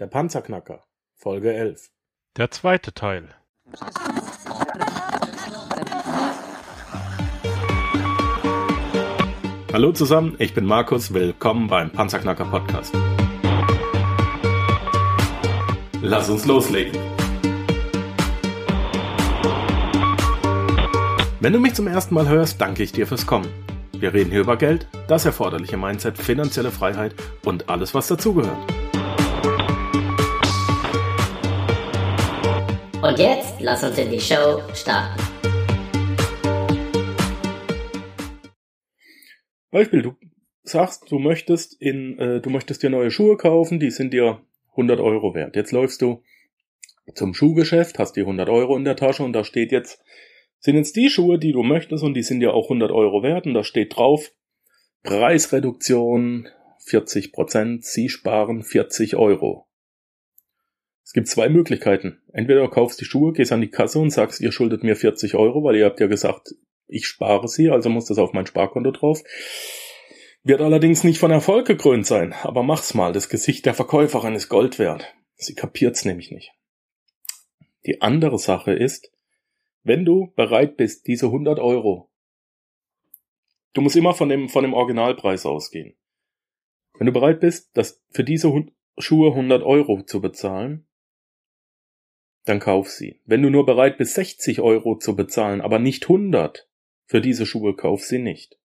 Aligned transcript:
Der 0.00 0.06
Panzerknacker, 0.06 0.82
Folge 1.14 1.52
11. 1.52 1.90
Der 2.38 2.50
zweite 2.50 2.94
Teil. 2.94 3.34
Hallo 9.74 9.92
zusammen, 9.92 10.36
ich 10.38 10.54
bin 10.54 10.64
Markus, 10.64 11.12
willkommen 11.12 11.68
beim 11.68 11.90
Panzerknacker 11.90 12.46
Podcast. 12.46 12.94
Lass 16.00 16.30
uns 16.30 16.46
loslegen. 16.46 16.98
Wenn 21.40 21.52
du 21.52 21.60
mich 21.60 21.74
zum 21.74 21.86
ersten 21.86 22.14
Mal 22.14 22.26
hörst, 22.26 22.58
danke 22.58 22.82
ich 22.82 22.92
dir 22.92 23.06
fürs 23.06 23.26
Kommen. 23.26 23.52
Wir 23.92 24.14
reden 24.14 24.30
hier 24.30 24.40
über 24.40 24.56
Geld, 24.56 24.88
das 25.08 25.26
erforderliche 25.26 25.76
Mindset, 25.76 26.16
finanzielle 26.16 26.70
Freiheit 26.70 27.14
und 27.44 27.68
alles, 27.68 27.92
was 27.92 28.08
dazugehört. 28.08 28.79
Und 33.10 33.18
jetzt 33.18 33.60
lass 33.60 33.82
uns 33.82 33.98
in 33.98 34.08
die 34.08 34.20
Show 34.20 34.62
starten. 34.72 35.20
Beispiel, 39.72 40.02
du 40.02 40.14
sagst, 40.62 41.10
du 41.10 41.18
möchtest 41.18 41.74
in, 41.82 42.16
äh, 42.20 42.40
du 42.40 42.50
möchtest 42.50 42.84
dir 42.84 42.90
neue 42.90 43.10
Schuhe 43.10 43.36
kaufen, 43.36 43.80
die 43.80 43.90
sind 43.90 44.12
dir 44.12 44.40
100 44.76 45.00
Euro 45.00 45.34
wert. 45.34 45.56
Jetzt 45.56 45.72
läufst 45.72 46.02
du 46.02 46.22
zum 47.12 47.34
Schuhgeschäft, 47.34 47.98
hast 47.98 48.12
die 48.12 48.20
100 48.20 48.48
Euro 48.48 48.76
in 48.76 48.84
der 48.84 48.94
Tasche 48.94 49.24
und 49.24 49.32
da 49.32 49.42
steht 49.42 49.72
jetzt 49.72 50.00
sind 50.60 50.76
jetzt 50.76 50.94
die 50.94 51.10
Schuhe, 51.10 51.40
die 51.40 51.50
du 51.50 51.64
möchtest 51.64 52.04
und 52.04 52.14
die 52.14 52.22
sind 52.22 52.40
ja 52.42 52.50
auch 52.50 52.66
100 52.66 52.92
Euro 52.92 53.24
wert 53.24 53.44
und 53.44 53.54
da 53.54 53.64
steht 53.64 53.96
drauf 53.96 54.30
Preisreduktion 55.02 56.46
40 56.86 57.32
Prozent, 57.32 57.84
Sie 57.84 58.08
sparen 58.08 58.62
40 58.62 59.16
Euro. 59.16 59.66
Es 61.04 61.12
gibt 61.12 61.28
zwei 61.28 61.48
Möglichkeiten. 61.48 62.20
Entweder 62.32 62.60
du 62.60 62.68
kaufst 62.68 63.00
die 63.00 63.04
Schuhe, 63.04 63.32
gehst 63.32 63.52
an 63.52 63.60
die 63.60 63.70
Kasse 63.70 63.98
und 63.98 64.10
sagst, 64.10 64.40
ihr 64.40 64.52
schuldet 64.52 64.84
mir 64.84 64.96
40 64.96 65.34
Euro, 65.34 65.64
weil 65.64 65.76
ihr 65.76 65.86
habt 65.86 66.00
ja 66.00 66.06
gesagt, 66.06 66.54
ich 66.86 67.06
spare 67.06 67.48
sie, 67.48 67.70
also 67.70 67.88
muss 67.88 68.06
das 68.06 68.18
auf 68.18 68.32
mein 68.32 68.46
Sparkonto 68.46 68.90
drauf. 68.90 69.22
Wird 70.42 70.60
allerdings 70.60 71.04
nicht 71.04 71.18
von 71.18 71.30
Erfolg 71.30 71.66
gekrönt 71.66 72.06
sein, 72.06 72.32
aber 72.32 72.62
mach's 72.62 72.94
mal. 72.94 73.12
Das 73.12 73.28
Gesicht 73.28 73.66
der 73.66 73.74
Verkäuferin 73.74 74.34
ist 74.34 74.48
Gold 74.48 74.78
wert. 74.78 75.14
Sie 75.36 75.54
kapiert's 75.54 76.04
nämlich 76.04 76.30
nicht. 76.30 76.52
Die 77.86 78.02
andere 78.02 78.38
Sache 78.38 78.72
ist, 78.72 79.10
wenn 79.82 80.04
du 80.04 80.32
bereit 80.36 80.76
bist, 80.76 81.06
diese 81.06 81.26
100 81.26 81.58
Euro, 81.58 82.10
du 83.72 83.80
musst 83.80 83.96
immer 83.96 84.14
von 84.14 84.28
dem, 84.28 84.48
von 84.48 84.62
dem 84.62 84.74
Originalpreis 84.74 85.46
ausgehen. 85.46 85.96
Wenn 86.98 87.06
du 87.06 87.12
bereit 87.12 87.40
bist, 87.40 87.70
das 87.74 88.02
für 88.10 88.24
diese 88.24 88.52
Schuhe 88.98 89.30
100 89.30 89.62
Euro 89.62 90.02
zu 90.02 90.20
bezahlen, 90.20 90.86
dann 92.44 92.60
kauf 92.60 92.90
sie. 92.90 93.20
Wenn 93.26 93.42
du 93.42 93.50
nur 93.50 93.66
bereit 93.66 93.98
bist, 93.98 94.14
60 94.14 94.60
Euro 94.60 94.96
zu 94.96 95.14
bezahlen, 95.16 95.60
aber 95.60 95.78
nicht 95.78 96.04
100 96.04 96.68
für 97.06 97.20
diese 97.20 97.46
Schuhe, 97.46 97.74
kauf 97.74 98.04
sie 98.04 98.18
nicht. 98.18 98.58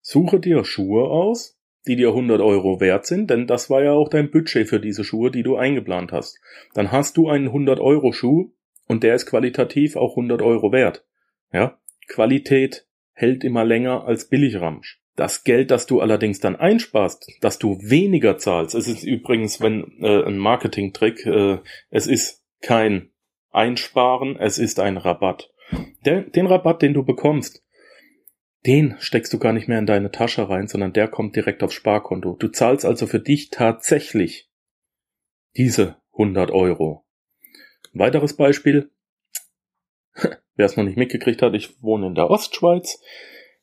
Suche 0.00 0.40
dir 0.40 0.64
Schuhe 0.64 1.10
aus, 1.10 1.58
die 1.86 1.96
dir 1.96 2.08
100 2.08 2.40
Euro 2.40 2.80
wert 2.80 3.06
sind, 3.06 3.30
denn 3.30 3.46
das 3.46 3.70
war 3.70 3.82
ja 3.82 3.92
auch 3.92 4.08
dein 4.08 4.30
Budget 4.30 4.68
für 4.68 4.80
diese 4.80 5.04
Schuhe, 5.04 5.30
die 5.30 5.42
du 5.42 5.56
eingeplant 5.56 6.12
hast. 6.12 6.40
Dann 6.74 6.92
hast 6.92 7.16
du 7.16 7.28
einen 7.28 7.46
100 7.46 7.80
Euro 7.80 8.12
Schuh 8.12 8.52
und 8.86 9.02
der 9.02 9.14
ist 9.14 9.26
qualitativ 9.26 9.96
auch 9.96 10.10
100 10.10 10.42
Euro 10.42 10.72
wert. 10.72 11.04
Ja, 11.52 11.78
Qualität 12.08 12.86
hält 13.12 13.44
immer 13.44 13.64
länger 13.64 14.04
als 14.04 14.28
Billigramsch. 14.28 15.00
Das 15.14 15.44
Geld, 15.44 15.70
das 15.70 15.86
du 15.86 16.00
allerdings 16.00 16.40
dann 16.40 16.56
einsparst, 16.56 17.26
dass 17.40 17.58
du 17.58 17.78
weniger 17.80 18.36
zahlst, 18.36 18.74
es 18.74 18.86
ist 18.86 19.02
übrigens, 19.02 19.62
wenn 19.62 19.98
äh, 20.00 20.24
ein 20.24 20.36
Marketingtrick, 20.36 21.24
äh, 21.24 21.58
es 21.90 22.06
ist 22.06 22.44
kein 22.66 23.10
Einsparen, 23.52 24.36
es 24.40 24.58
ist 24.58 24.80
ein 24.80 24.96
Rabatt. 24.96 25.52
Der, 26.04 26.22
den 26.22 26.46
Rabatt, 26.46 26.82
den 26.82 26.94
du 26.94 27.04
bekommst, 27.04 27.64
den 28.66 28.96
steckst 28.98 29.32
du 29.32 29.38
gar 29.38 29.52
nicht 29.52 29.68
mehr 29.68 29.78
in 29.78 29.86
deine 29.86 30.10
Tasche 30.10 30.48
rein, 30.48 30.66
sondern 30.66 30.92
der 30.92 31.06
kommt 31.06 31.36
direkt 31.36 31.62
aufs 31.62 31.74
Sparkonto. 31.74 32.34
Du 32.34 32.48
zahlst 32.48 32.84
also 32.84 33.06
für 33.06 33.20
dich 33.20 33.50
tatsächlich 33.50 34.50
diese 35.56 35.98
100 36.14 36.50
Euro. 36.50 37.06
Ein 37.94 38.00
weiteres 38.00 38.34
Beispiel. 38.34 38.90
Wer 40.56 40.66
es 40.66 40.76
noch 40.76 40.84
nicht 40.84 40.98
mitgekriegt 40.98 41.42
hat, 41.42 41.54
ich 41.54 41.80
wohne 41.80 42.08
in 42.08 42.16
der 42.16 42.30
Ostschweiz. 42.30 43.00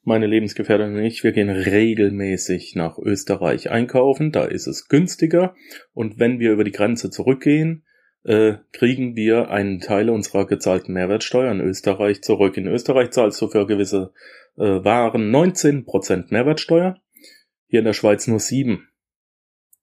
Meine 0.04 0.28
Lebensgefährtin 0.28 0.96
und 0.96 1.04
ich, 1.04 1.26
wir 1.26 1.34
gehen 1.34 1.50
regelmäßig 1.50 2.76
nach 2.76 2.98
Österreich 2.98 3.70
einkaufen. 3.70 4.32
Da 4.32 4.46
ist 4.46 4.68
es 4.68 4.88
günstiger. 4.88 5.56
Und 5.92 6.20
wenn 6.20 6.40
wir 6.40 6.54
über 6.54 6.64
die 6.64 6.72
Grenze 6.72 7.10
zurückgehen, 7.10 7.86
äh, 8.24 8.56
kriegen 8.72 9.16
wir 9.16 9.50
einen 9.50 9.80
Teil 9.80 10.10
unserer 10.10 10.48
gezahlten 10.48 10.94
Mehrwertsteuer 10.94 11.52
in 11.52 11.62
Österreich 11.62 12.22
zurück. 12.22 12.58
In 12.58 12.68
Österreich 12.68 13.12
zahlst 13.12 13.42
du 13.42 13.48
für 13.48 13.68
gewisse 13.68 14.14
äh, 14.58 14.62
Waren 14.62 15.34
19% 15.34 16.26
Mehrwertsteuer. 16.30 17.02
Hier 17.68 17.80
in 17.80 17.86
der 17.86 17.94
Schweiz 17.94 18.28
nur 18.28 18.40
7. 18.40 18.88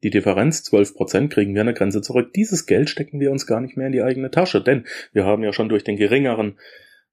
Die 0.03 0.11
Differenz, 0.11 0.63
12 0.63 0.95
Prozent, 0.95 1.33
kriegen 1.33 1.55
wir 1.55 1.61
an 1.61 1.67
der 1.67 1.75
Grenze 1.75 2.01
zurück. 2.01 2.33
Dieses 2.33 2.65
Geld 2.65 2.89
stecken 2.89 3.21
wir 3.21 3.31
uns 3.31 3.47
gar 3.47 3.61
nicht 3.61 3.77
mehr 3.77 3.89
in 3.89 3.93
die 3.93 4.03
eigene 4.03 4.31
Tasche, 4.31 4.63
denn 4.63 4.87
wir 5.13 5.27
haben 5.27 5.43
ja 5.43 5.53
schon 5.53 5.69
durch 5.69 5.85
den 5.85 5.97
geringeren 5.97 6.59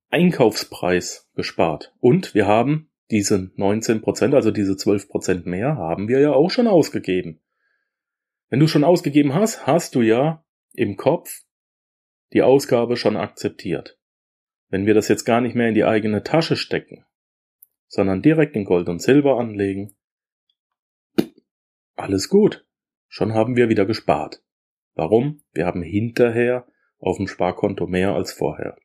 Einkaufspreis 0.10 1.30
gespart. 1.36 1.94
Und 2.00 2.34
wir 2.34 2.48
haben 2.48 2.90
diese 3.12 3.52
19 3.56 4.02
Prozent, 4.02 4.34
also 4.34 4.52
diese 4.52 4.78
12 4.78 5.10
Prozent 5.10 5.46
mehr, 5.46 5.76
haben 5.76 6.08
wir 6.08 6.20
ja 6.20 6.32
auch 6.32 6.50
schon 6.50 6.68
ausgegeben. 6.68 7.42
Wenn 8.50 8.62
du 8.62 8.68
schon 8.68 8.86
ausgegeben 8.86 9.34
hast, 9.34 9.68
hast 9.68 9.96
du 9.96 10.02
ja 10.02 10.46
im 10.78 10.96
Kopf 10.96 11.44
die 12.34 12.44
Ausgabe 12.44 12.98
schon 12.98 13.18
akzeptiert. 13.18 14.00
Wenn 14.70 14.86
wir 14.86 14.94
das 14.94 15.08
jetzt 15.08 15.26
gar 15.26 15.42
nicht 15.42 15.56
mehr 15.56 15.70
in 15.70 15.74
die 15.74 15.86
eigene 15.86 16.24
Tasche 16.24 16.56
stecken, 16.56 17.04
sondern 17.88 18.22
direkt 18.22 18.56
in 18.56 18.64
Gold 18.64 18.88
und 18.88 19.02
Silber 19.02 19.40
anlegen, 19.40 19.96
alles 21.96 22.30
gut. 22.30 22.66
Schon 23.08 23.34
haben 23.34 23.56
wir 23.56 23.70
wieder 23.70 23.86
gespart. 23.86 24.44
Warum? 24.94 25.42
Wir 25.52 25.66
haben 25.66 25.82
hinterher 25.82 26.68
auf 27.00 27.18
dem 27.18 27.28
Sparkonto 27.28 27.88
mehr 27.88 28.14
als 28.14 28.32
vorher. 28.32 28.78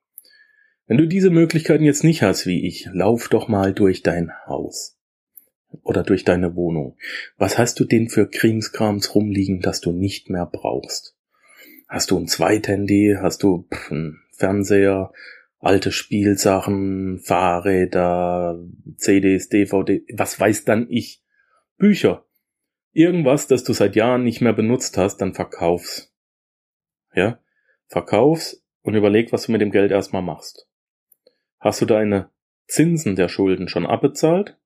Wenn 0.87 0.97
du 0.97 1.07
diese 1.07 1.31
Möglichkeiten 1.31 1.85
jetzt 1.85 2.05
nicht 2.05 2.23
hast 2.23 2.47
wie 2.47 2.67
ich, 2.67 2.89
lauf 2.93 3.29
doch 3.29 3.49
mal 3.49 3.75
durch 3.75 4.03
dein 4.03 4.33
Haus 4.47 4.99
oder 5.83 6.05
durch 6.05 6.25
deine 6.25 6.55
Wohnung. 6.55 6.97
Was 7.37 7.59
hast 7.59 7.81
du 7.81 7.85
denn 7.85 8.09
für 8.09 8.31
Krimskrams 8.31 9.15
rumliegen, 9.15 9.61
das 9.61 9.81
du 9.81 9.93
nicht 9.93 10.31
mehr 10.31 10.47
brauchst? 10.47 11.19
Hast 11.93 12.11
du 12.11 12.19
ein 12.19 12.27
Zweithandy? 12.27 13.19
Hast 13.21 13.43
du 13.43 13.69
pff, 13.71 13.93
einen 13.93 14.23
Fernseher? 14.33 15.13
Alte 15.59 15.93
Spielsachen, 15.93 17.21
Fahrräder, 17.21 18.59
CDs, 18.97 19.51
DVD, 19.51 20.03
was 20.15 20.41
weiß 20.41 20.65
dann 20.65 20.87
ich? 20.89 21.23
Bücher 21.77 22.25
irgendwas, 22.93 23.47
das 23.47 23.63
du 23.63 23.75
seit 23.75 23.95
Jahren 23.95 24.25
nicht 24.25 24.41
mehr 24.41 24.53
benutzt 24.53 24.97
hast, 24.97 25.19
dann 25.19 25.35
verkauf's. 25.35 26.15
Ja? 27.15 27.39
Verkauf's 27.89 28.65
und 28.83 28.95
überleg, 28.95 29.33
was 29.33 29.47
du 29.47 29.53
mit 29.53 29.61
dem 29.61 29.71
Geld 29.71 29.91
erstmal 29.91 30.23
machst. 30.23 30.67
Hast 31.59 31.81
du 31.81 31.87
deine 31.87 32.31
Zinsen 32.67 33.17
der 33.17 33.29
Schulden 33.29 33.69
schon 33.69 33.87
abbezahlt? 33.87 34.57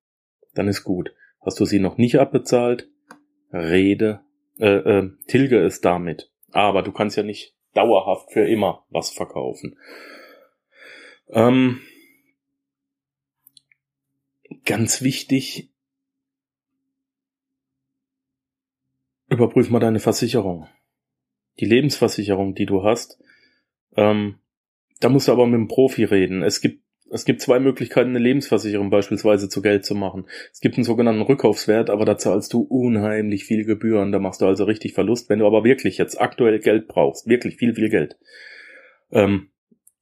Dann 0.54 0.68
ist 0.68 0.84
gut. 0.84 1.12
Hast 1.40 1.60
du 1.60 1.64
sie 1.64 1.78
noch 1.78 1.98
nicht 1.98 2.18
abbezahlt? 2.18 2.88
Rede, 3.52 4.20
äh, 4.58 4.76
äh, 4.76 5.10
tilge 5.26 5.58
es 5.58 5.80
damit. 5.80 6.30
Aber 6.52 6.82
du 6.82 6.92
kannst 6.92 7.16
ja 7.16 7.22
nicht 7.22 7.54
dauerhaft 7.74 8.32
für 8.32 8.46
immer 8.48 8.86
was 8.90 9.10
verkaufen. 9.10 9.78
Ähm, 11.28 11.80
ganz 14.64 15.02
wichtig, 15.02 15.70
Überprüf 19.28 19.70
mal 19.70 19.80
deine 19.80 19.98
Versicherung. 19.98 20.68
Die 21.58 21.64
Lebensversicherung, 21.64 22.54
die 22.54 22.66
du 22.66 22.84
hast. 22.84 23.18
Ähm, 23.96 24.38
da 25.00 25.08
musst 25.08 25.28
du 25.28 25.32
aber 25.32 25.46
mit 25.46 25.56
einem 25.56 25.68
Profi 25.68 26.04
reden. 26.04 26.42
Es 26.42 26.60
gibt, 26.60 26.84
es 27.10 27.24
gibt 27.24 27.40
zwei 27.40 27.60
Möglichkeiten, 27.60 28.10
eine 28.10 28.18
Lebensversicherung 28.18 28.90
beispielsweise 28.90 29.48
zu 29.48 29.62
Geld 29.62 29.84
zu 29.84 29.94
machen. 29.94 30.26
Es 30.52 30.60
gibt 30.60 30.76
einen 30.76 30.84
sogenannten 30.84 31.22
Rückkaufswert, 31.22 31.90
aber 31.90 32.04
da 32.04 32.18
zahlst 32.18 32.52
du 32.52 32.60
unheimlich 32.60 33.44
viel 33.44 33.64
Gebühren. 33.64 34.12
Da 34.12 34.18
machst 34.18 34.40
du 34.40 34.46
also 34.46 34.64
richtig 34.64 34.94
Verlust. 34.94 35.28
Wenn 35.28 35.38
du 35.38 35.46
aber 35.46 35.64
wirklich 35.64 35.98
jetzt 35.98 36.20
aktuell 36.20 36.58
Geld 36.58 36.88
brauchst, 36.88 37.28
wirklich 37.28 37.56
viel, 37.56 37.74
viel 37.74 37.90
Geld, 37.90 38.16
ähm, 39.10 39.50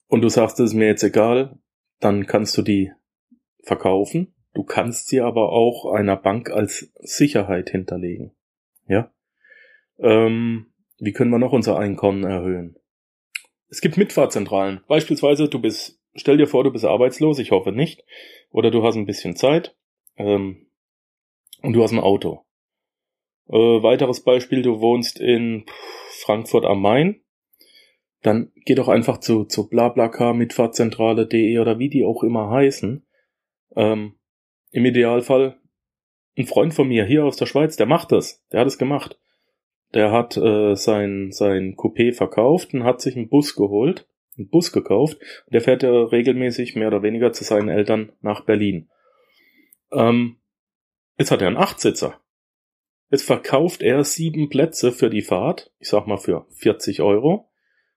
und 0.08 0.20
du 0.20 0.28
sagst, 0.28 0.60
es 0.60 0.70
ist 0.70 0.74
mir 0.74 0.86
jetzt 0.86 1.02
egal, 1.02 1.58
dann 2.00 2.26
kannst 2.26 2.56
du 2.56 2.62
die 2.62 2.92
verkaufen. 3.62 4.34
Du 4.52 4.62
kannst 4.62 5.08
sie 5.08 5.20
aber 5.20 5.50
auch 5.50 5.92
einer 5.92 6.16
Bank 6.16 6.50
als 6.50 6.92
Sicherheit 7.00 7.70
hinterlegen. 7.70 8.32
Ja? 8.86 9.10
Ähm, 9.98 10.66
wie 10.98 11.12
können 11.12 11.30
wir 11.30 11.38
noch 11.38 11.52
unser 11.52 11.78
Einkommen 11.78 12.24
erhöhen? 12.24 12.76
Es 13.68 13.80
gibt 13.80 13.96
Mitfahrzentralen. 13.96 14.80
Beispielsweise, 14.86 15.48
du 15.48 15.60
bist, 15.60 16.00
stell 16.14 16.36
dir 16.36 16.46
vor, 16.46 16.64
du 16.64 16.70
bist 16.70 16.84
arbeitslos, 16.84 17.38
ich 17.38 17.50
hoffe 17.50 17.72
nicht, 17.72 18.04
oder 18.50 18.70
du 18.70 18.82
hast 18.82 18.96
ein 18.96 19.06
bisschen 19.06 19.36
Zeit 19.36 19.76
ähm, 20.16 20.66
und 21.62 21.72
du 21.72 21.82
hast 21.82 21.92
ein 21.92 22.00
Auto. 22.00 22.44
Äh, 23.48 23.82
weiteres 23.82 24.22
Beispiel, 24.22 24.62
du 24.62 24.80
wohnst 24.80 25.20
in 25.20 25.66
Frankfurt 26.22 26.64
am 26.64 26.80
Main, 26.80 27.20
dann 28.22 28.52
geh 28.64 28.74
doch 28.74 28.88
einfach 28.88 29.18
zu, 29.18 29.44
zu 29.44 29.68
BlaBlaCar, 29.68 30.32
Mitfahrzentrale.de 30.32 31.58
oder 31.58 31.78
wie 31.78 31.90
die 31.90 32.04
auch 32.04 32.22
immer 32.22 32.48
heißen. 32.50 33.06
Ähm, 33.76 34.14
Im 34.70 34.84
Idealfall 34.86 35.60
ein 36.36 36.46
Freund 36.46 36.74
von 36.74 36.88
mir 36.88 37.04
hier 37.04 37.24
aus 37.24 37.36
der 37.36 37.46
Schweiz, 37.46 37.76
der 37.76 37.86
macht 37.86 38.12
das. 38.12 38.42
Der 38.50 38.60
hat 38.60 38.66
es 38.66 38.78
gemacht. 38.78 39.20
Der 39.92 40.10
hat 40.10 40.36
äh, 40.36 40.74
sein, 40.74 41.30
sein 41.32 41.76
Coupé 41.76 42.12
verkauft 42.12 42.74
und 42.74 42.84
hat 42.84 43.00
sich 43.00 43.14
einen 43.14 43.28
Bus 43.28 43.54
geholt, 43.54 44.08
einen 44.36 44.48
Bus 44.48 44.72
gekauft. 44.72 45.18
Der 45.52 45.60
fährt 45.60 45.82
ja 45.82 45.90
regelmäßig 45.90 46.74
mehr 46.74 46.88
oder 46.88 47.02
weniger 47.02 47.32
zu 47.32 47.44
seinen 47.44 47.68
Eltern 47.68 48.12
nach 48.20 48.44
Berlin. 48.44 48.88
Ähm, 49.92 50.36
jetzt 51.18 51.30
hat 51.30 51.40
er 51.42 51.48
einen 51.48 51.56
Achtsitzer. 51.56 52.20
Jetzt 53.10 53.24
verkauft 53.24 53.82
er 53.82 54.02
sieben 54.04 54.48
Plätze 54.48 54.90
für 54.90 55.10
die 55.10 55.22
Fahrt, 55.22 55.72
ich 55.78 55.88
sag 55.88 56.06
mal 56.06 56.18
für 56.18 56.46
40 56.50 57.00
Euro. 57.00 57.50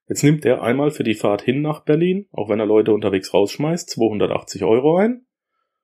Jetzt 0.08 0.24
nimmt 0.24 0.46
er 0.46 0.62
einmal 0.62 0.92
für 0.92 1.04
die 1.04 1.16
Fahrt 1.16 1.42
hin 1.42 1.62
nach 1.62 1.84
Berlin, 1.84 2.28
auch 2.32 2.50
wenn 2.50 2.60
er 2.60 2.66
Leute 2.66 2.94
unterwegs 2.94 3.34
rausschmeißt, 3.34 3.90
280 3.90 4.64
Euro 4.64 4.98
ein. 4.98 5.26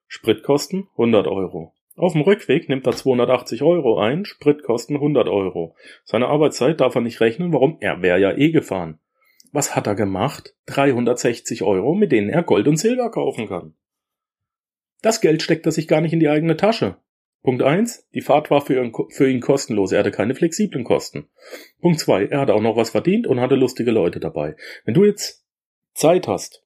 Spritkosten 0.07 0.88
100 0.91 1.27
Euro. 1.27 1.73
Auf 1.95 2.13
dem 2.13 2.21
Rückweg 2.21 2.69
nimmt 2.69 2.88
er 2.88 2.94
280 2.94 3.61
Euro 3.63 4.00
ein, 4.00 4.25
Spritkosten 4.25 4.95
100 4.95 5.27
Euro. 5.27 5.75
Seine 6.03 6.27
Arbeitszeit 6.27 6.79
darf 6.81 6.95
er 6.95 7.01
nicht 7.01 7.19
rechnen, 7.19 7.53
warum? 7.53 7.77
Er 7.81 8.01
wäre 8.01 8.19
ja 8.19 8.35
eh 8.35 8.51
gefahren. 8.51 9.00
Was 9.53 9.75
hat 9.75 9.85
er 9.85 9.94
gemacht? 9.95 10.55
360 10.65 11.61
Euro, 11.61 11.94
mit 11.94 12.11
denen 12.11 12.29
er 12.29 12.41
Gold 12.41 12.67
und 12.67 12.77
Silber 12.77 13.11
kaufen 13.11 13.47
kann. 13.47 13.75
Das 15.03 15.21
Geld 15.21 15.44
steckt 15.44 15.65
er 15.67 15.71
sich 15.71 15.88
gar 15.88 16.01
nicht 16.01 16.11
in 16.11 16.19
die 16.19 16.27
eigene 16.27 16.57
Tasche. 16.57 16.97
Punkt 17.44 17.61
eins: 17.61 18.09
Die 18.15 18.21
Fahrt 18.21 18.50
war 18.50 18.61
für 18.61 18.83
ihn, 18.83 18.91
für 19.11 19.29
ihn 19.29 19.41
kostenlos. 19.41 19.91
Er 19.91 20.00
hatte 20.00 20.11
keine 20.11 20.33
flexiblen 20.33 20.83
Kosten. 20.83 21.29
Punkt 21.81 22.00
zwei: 22.00 22.25
Er 22.25 22.39
hat 22.39 22.50
auch 22.50 22.61
noch 22.61 22.75
was 22.75 22.89
verdient 22.89 23.27
und 23.27 23.39
hatte 23.39 23.55
lustige 23.55 23.91
Leute 23.91 24.19
dabei. 24.19 24.55
Wenn 24.85 24.95
du 24.95 25.05
jetzt 25.05 25.45
Zeit 25.94 26.27
hast 26.27 26.65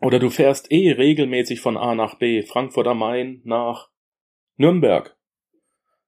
oder 0.00 0.18
du 0.18 0.28
fährst 0.28 0.72
eh 0.72 0.90
regelmäßig 0.90 1.60
von 1.60 1.76
A 1.76 1.94
nach 1.94 2.18
B, 2.18 2.42
Frankfurt 2.42 2.88
am 2.88 2.98
Main 2.98 3.42
nach 3.44 3.90
Nürnberg. 4.56 5.16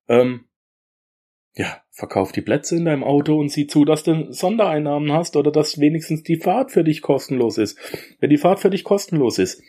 Ähm, 0.09 0.50
ja, 1.55 1.83
verkauf 1.91 2.33
die 2.33 2.43
Plätze 2.43 2.77
in 2.77 2.85
deinem 2.85 3.05
Auto 3.05 3.39
und 3.39 3.51
sieh 3.51 3.67
zu, 3.67 3.85
dass 3.85 4.05
du 4.05 4.33
Sondereinnahmen 4.33 5.13
hast 5.13 5.37
oder 5.37 5.51
dass 5.51 5.81
wenigstens 5.81 6.23
die 6.23 6.37
Fahrt 6.37 6.71
für 6.71 6.85
dich 6.85 7.03
kostenlos 7.03 7.59
ist. 7.59 7.79
Wenn 8.21 8.31
die 8.31 8.39
Fahrt 8.39 8.61
für 8.61 8.71
dich 8.71 8.85
kostenlos 8.85 9.39
ist, 9.39 9.63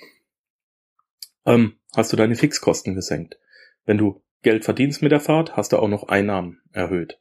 ähm, 1.45 1.77
hast 1.95 2.13
du 2.13 2.17
deine 2.17 2.35
Fixkosten 2.35 2.95
gesenkt. 2.95 3.39
Wenn 3.85 3.97
du 3.97 4.21
Geld 4.43 4.63
verdienst 4.63 5.01
mit 5.01 5.11
der 5.11 5.19
Fahrt, 5.19 5.57
hast 5.57 5.71
du 5.71 5.77
auch 5.77 5.87
noch 5.87 6.07
Einnahmen 6.07 6.61
erhöht. 6.71 7.19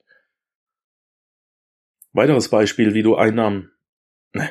Weiteres 2.12 2.48
Beispiel, 2.48 2.92
wie 2.94 3.02
du 3.02 3.14
Einnahmen, 3.14 3.72
ne, 4.32 4.50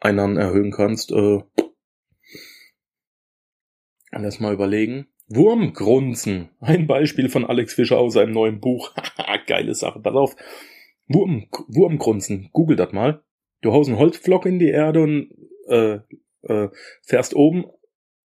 Einnahmen 0.00 0.36
erhöhen 0.36 0.70
kannst, 0.70 1.10
äh, 1.12 1.42
lass 4.22 4.40
mal 4.40 4.54
überlegen. 4.54 5.06
Wurmgrunzen. 5.28 6.50
Ein 6.60 6.86
Beispiel 6.86 7.28
von 7.28 7.44
Alex 7.44 7.74
Fischer 7.74 7.98
aus 7.98 8.14
seinem 8.14 8.32
neuen 8.32 8.60
Buch. 8.60 8.92
Geile 9.46 9.74
Sache, 9.74 10.00
pass 10.00 10.14
auf. 10.14 10.36
Wurm, 11.08 11.48
Wurmgrunzen. 11.68 12.50
Google 12.52 12.76
das 12.76 12.92
mal. 12.92 13.22
Du 13.62 13.72
haust 13.72 13.88
einen 13.88 13.98
Holzflock 13.98 14.46
in 14.46 14.58
die 14.58 14.68
Erde 14.68 15.02
und 15.02 15.30
äh, 15.68 15.98
äh, 16.42 16.68
fährst 17.02 17.34
oben 17.34 17.64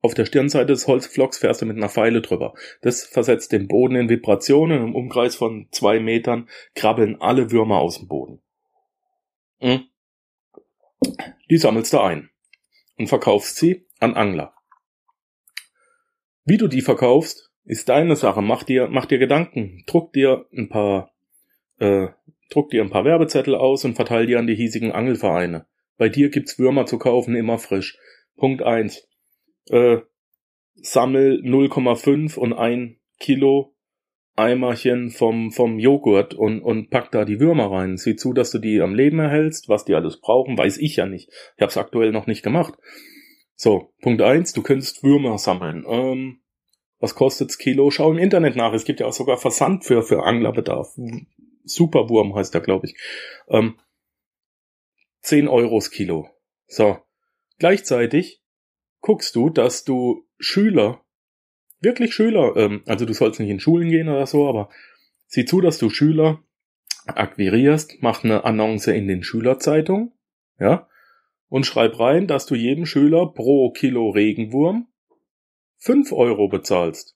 auf 0.05 0.13
der 0.13 0.25
Stirnseite 0.25 0.67
des 0.67 0.85
Holzflocks 0.85 1.39
fährst 1.39 1.63
du 1.63 1.65
mit 1.65 1.77
einer 1.77 1.89
Pfeile 1.89 2.21
drüber. 2.21 2.53
Das 2.81 3.03
versetzt 3.03 3.51
den 3.51 3.67
Boden 3.67 3.95
in 3.95 4.07
Vibrationen. 4.07 4.83
Im 4.83 4.93
Umkreis 4.93 5.35
von 5.35 5.67
zwei 5.71 5.99
Metern 5.99 6.47
krabbeln 6.75 7.19
alle 7.19 7.49
Würmer 7.49 7.79
aus 7.79 7.97
dem 7.97 8.07
Boden. 8.07 8.39
Hm? 9.57 9.85
Die 11.49 11.57
sammelst 11.57 11.91
du 11.91 12.01
ein 12.01 12.29
und 12.99 13.07
verkaufst 13.07 13.55
sie 13.55 13.87
an 13.99 14.13
Angler. 14.13 14.53
Wie 16.45 16.57
du 16.57 16.67
die 16.67 16.81
verkaufst, 16.81 17.51
ist 17.65 17.89
deine 17.89 18.15
Sache. 18.15 18.41
Mach 18.41 18.63
dir, 18.63 18.87
mach 18.87 19.07
dir 19.07 19.17
Gedanken. 19.17 19.83
Druck 19.87 20.13
dir 20.13 20.45
ein 20.55 20.69
paar, 20.69 21.11
äh, 21.79 22.07
druck 22.51 22.69
dir 22.69 22.83
ein 22.83 22.91
paar 22.91 23.03
Werbezettel 23.03 23.55
aus 23.55 23.83
und 23.83 23.95
verteil 23.95 24.27
die 24.27 24.35
an 24.35 24.45
die 24.45 24.55
hiesigen 24.55 24.91
Angelvereine. 24.91 25.65
Bei 25.97 26.07
dir 26.07 26.29
gibt's 26.29 26.59
Würmer 26.59 26.85
zu 26.85 26.99
kaufen, 26.99 27.35
immer 27.35 27.57
frisch. 27.57 27.97
Punkt 28.37 28.61
eins. 28.61 29.07
Äh, 29.69 29.97
sammel 30.75 31.41
0,5 31.43 32.37
und 32.37 32.53
ein 32.53 32.97
Kilo 33.19 33.73
Eimerchen 34.35 35.11
vom, 35.11 35.51
vom 35.51 35.79
Joghurt 35.79 36.33
und, 36.33 36.61
und 36.61 36.89
pack 36.89 37.09
da 37.11 37.23
die 37.23 37.39
Würmer 37.39 37.71
rein. 37.71 37.97
Sieh 37.97 38.17
zu, 38.17 38.33
dass 38.33 38.51
du 38.51 38.59
die 38.59 38.81
am 38.81 38.93
Leben 38.93 39.17
erhältst. 39.19 39.69
Was 39.69 39.85
die 39.85 39.95
alles 39.95 40.19
brauchen, 40.19 40.57
weiß 40.57 40.77
ich 40.77 40.97
ja 40.97 41.05
nicht. 41.05 41.29
Ich 41.55 41.61
habe 41.61 41.69
es 41.69 41.77
aktuell 41.77 42.11
noch 42.11 42.27
nicht 42.27 42.43
gemacht. 42.43 42.73
So, 43.55 43.93
Punkt 44.01 44.21
eins: 44.21 44.53
du 44.53 44.61
könntest 44.61 45.03
Würmer 45.03 45.37
sammeln. 45.37 45.85
Ähm, 45.87 46.41
was 46.99 47.15
kostet's 47.15 47.57
Kilo? 47.57 47.91
Schau 47.91 48.11
im 48.11 48.17
Internet 48.17 48.55
nach. 48.55 48.73
Es 48.73 48.85
gibt 48.85 48.99
ja 48.99 49.05
auch 49.05 49.13
sogar 49.13 49.37
Versand 49.37 49.85
für, 49.85 50.01
für 50.03 50.23
Anglerbedarf. 50.23 50.97
Superwurm 51.63 52.35
heißt 52.35 52.53
der, 52.53 52.61
glaube 52.61 52.87
ich. 52.87 52.97
Ähm, 53.47 53.77
10 55.21 55.47
Euros 55.47 55.89
Kilo. 55.89 56.29
So. 56.67 56.97
Gleichzeitig 57.57 58.43
guckst 59.01 59.35
du, 59.35 59.49
dass 59.49 59.83
du 59.83 60.25
Schüler, 60.39 61.01
wirklich 61.79 62.13
Schüler, 62.13 62.55
ähm, 62.57 62.83
also 62.85 63.05
du 63.05 63.13
sollst 63.13 63.39
nicht 63.39 63.49
in 63.49 63.59
Schulen 63.59 63.89
gehen 63.89 64.09
oder 64.09 64.25
so, 64.25 64.47
aber 64.47 64.69
sieh 65.27 65.45
zu, 65.45 65.61
dass 65.61 65.77
du 65.77 65.89
Schüler 65.89 66.43
akquirierst, 67.05 68.01
mach 68.01 68.23
eine 68.23 68.43
Annonce 68.43 68.87
in 68.87 69.07
den 69.07 69.23
Schülerzeitungen, 69.23 70.11
ja, 70.59 70.87
und 71.49 71.65
schreib 71.65 71.99
rein, 71.99 72.27
dass 72.27 72.45
du 72.45 72.55
jedem 72.55 72.85
Schüler 72.85 73.27
pro 73.27 73.71
Kilo 73.71 74.09
Regenwurm 74.09 74.87
fünf 75.77 76.11
Euro 76.11 76.47
bezahlst. 76.47 77.15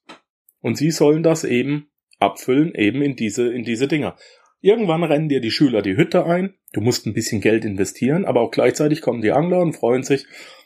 Und 0.61 0.77
sie 0.77 0.91
sollen 0.91 1.23
das 1.23 1.43
eben 1.43 1.89
abfüllen, 2.19 2.73
eben 2.75 3.01
in 3.01 3.15
diese, 3.15 3.51
in 3.51 3.63
diese 3.63 3.87
Dinger. 3.87 4.15
Irgendwann 4.61 5.03
rennen 5.03 5.29
dir 5.29 5.39
die 5.39 5.51
Schüler 5.51 5.81
die 5.81 5.95
Hütte 5.95 6.25
ein, 6.25 6.55
du 6.73 6.81
musst 6.81 7.05
ein 7.05 7.13
bisschen 7.13 7.39
Geld 7.39 7.63
investieren, 7.63 8.25
aber 8.25 8.41
auch 8.41 8.51
gleichzeitig 8.51 9.01
kommen 9.01 9.21
die 9.21 9.31
Angler 9.31 9.61
und 9.61 9.73
freuen 9.73 10.03
sich, 10.03 10.25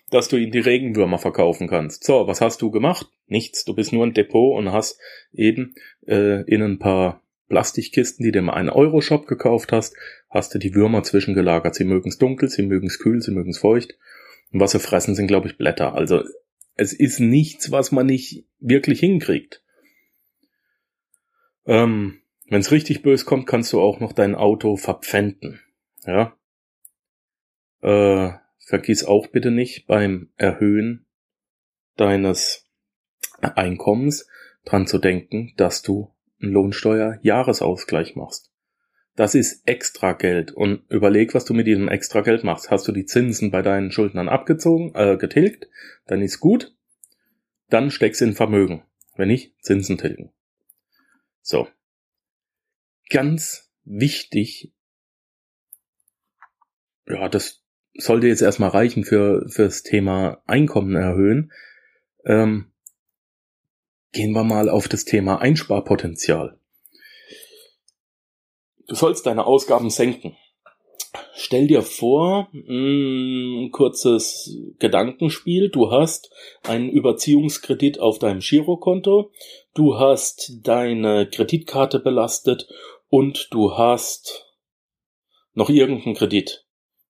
dass 0.10 0.28
du 0.28 0.38
ihnen 0.38 0.52
die 0.52 0.60
Regenwürmer 0.60 1.18
verkaufen 1.18 1.68
kannst. 1.68 2.04
So, 2.04 2.28
was 2.28 2.42
hast 2.42 2.62
du 2.62 2.72
gemacht? 2.72 3.08
Nichts. 3.28 3.66
Du 3.66 3.74
bist 3.74 3.94
nur 3.94 4.06
ein 4.06 4.14
Depot 4.14 4.58
und 4.58 4.72
hast 4.72 5.00
eben 5.32 5.74
äh, 6.08 6.42
in 6.44 6.62
ein 6.62 6.80
paar 6.80 7.23
Plastikkisten, 7.54 8.26
die 8.26 8.32
du 8.32 8.40
im 8.40 8.50
1-Euro-Shop 8.50 9.28
gekauft 9.28 9.72
hast, 9.72 9.96
hast 10.28 10.56
du 10.56 10.58
die 10.58 10.74
Würmer 10.74 11.04
zwischengelagert. 11.04 11.76
Sie 11.76 11.84
mögen's 11.84 12.18
dunkel, 12.18 12.50
sie 12.50 12.64
mögen's 12.64 12.98
kühl, 12.98 13.22
sie 13.22 13.30
mögen's 13.30 13.60
feucht. 13.60 13.96
Und 14.52 14.60
was 14.60 14.72
sie 14.72 14.80
fressen, 14.80 15.14
sind, 15.14 15.28
glaube 15.28 15.48
ich, 15.48 15.58
Blätter. 15.60 15.94
Also 15.94 16.24
es 16.74 16.94
ist 16.94 17.20
nichts, 17.20 17.70
was 17.70 17.92
man 17.92 18.08
nicht 18.08 18.48
wirklich 18.60 19.00
hinkriegt. 19.02 19.64
Ähm, 21.68 22.22
Wenn 22.50 22.62
es 22.62 22.72
richtig 22.72 23.04
bös 23.04 23.24
kommt, 23.24 23.46
kannst 23.46 23.72
du 23.72 23.80
auch 23.80 24.00
noch 24.00 24.14
dein 24.14 24.34
Auto 24.34 24.76
verpfänden. 24.76 25.62
Ja. 26.08 26.36
Äh, 27.82 28.32
vergiss 28.58 29.04
auch 29.04 29.28
bitte 29.28 29.52
nicht 29.52 29.86
beim 29.86 30.32
Erhöhen 30.38 31.06
deines 31.98 32.68
Einkommens 33.42 34.28
dran 34.66 34.88
zu 34.88 34.98
denken, 34.98 35.54
dass 35.56 35.84
du 35.84 36.13
Lohnsteuer-Jahresausgleich 36.52 38.16
machst. 38.16 38.52
Das 39.16 39.36
ist 39.36 39.68
extra 39.68 40.14
Geld 40.14 40.52
und 40.52 40.90
überleg, 40.90 41.36
was 41.36 41.46
du 41.46 41.54
mit 41.54 41.68
diesem 41.68 41.88
extra 41.88 42.22
Geld 42.22 42.44
machst. 42.44 42.72
Hast 42.72 42.88
du 42.88 42.92
die 42.92 43.06
Zinsen 43.06 43.52
bei 43.52 43.62
deinen 43.62 43.92
Schuldnern 43.92 44.28
abgezogen, 44.28 44.92
äh, 44.96 45.18
getilgt, 45.18 45.68
dann 46.08 46.22
ist 46.22 46.40
gut. 46.40 46.76
Dann 47.70 47.92
steckst 47.92 48.22
in 48.22 48.34
Vermögen. 48.34 48.84
Wenn 49.16 49.28
nicht, 49.28 49.54
Zinsen 49.64 49.98
tilgen. 49.98 50.32
So. 51.42 51.68
Ganz 53.10 53.72
wichtig. 53.84 54.74
Ja, 57.08 57.30
das 57.30 57.64
sollte 57.96 58.28
jetzt 58.28 58.42
erstmal 58.42 58.70
reichen 58.70 59.04
für 59.04 59.48
fürs 59.50 59.84
Thema 59.84 60.42
Einkommen 60.48 60.96
erhöhen. 60.96 61.52
Ähm, 62.26 62.73
gehen 64.14 64.32
wir 64.32 64.44
mal 64.44 64.70
auf 64.70 64.88
das 64.88 65.06
Thema 65.06 65.42
Einsparpotenzial. 65.42 66.58
Du 68.88 68.96
sollst 68.96 69.26
deine 69.26 69.46
Ausgaben 69.46 69.90
senken. 69.90 70.38
Stell 71.36 71.68
dir 71.68 71.82
vor, 71.82 72.50
ein 72.54 73.70
kurzes 73.72 74.56
Gedankenspiel. 74.80 75.70
Du 75.70 75.92
hast 75.92 76.32
einen 76.64 76.90
Überziehungskredit 76.90 78.00
auf 78.00 78.20
deinem 78.20 78.40
Girokonto. 78.40 79.32
Du 79.74 79.98
hast 79.98 80.60
deine 80.64 81.28
Kreditkarte 81.30 82.00
belastet 82.00 82.68
und 83.10 83.48
du 83.52 83.78
hast 83.78 84.46
noch 85.54 85.70
irgendeinen 85.70 86.16
Kredit. 86.16 86.66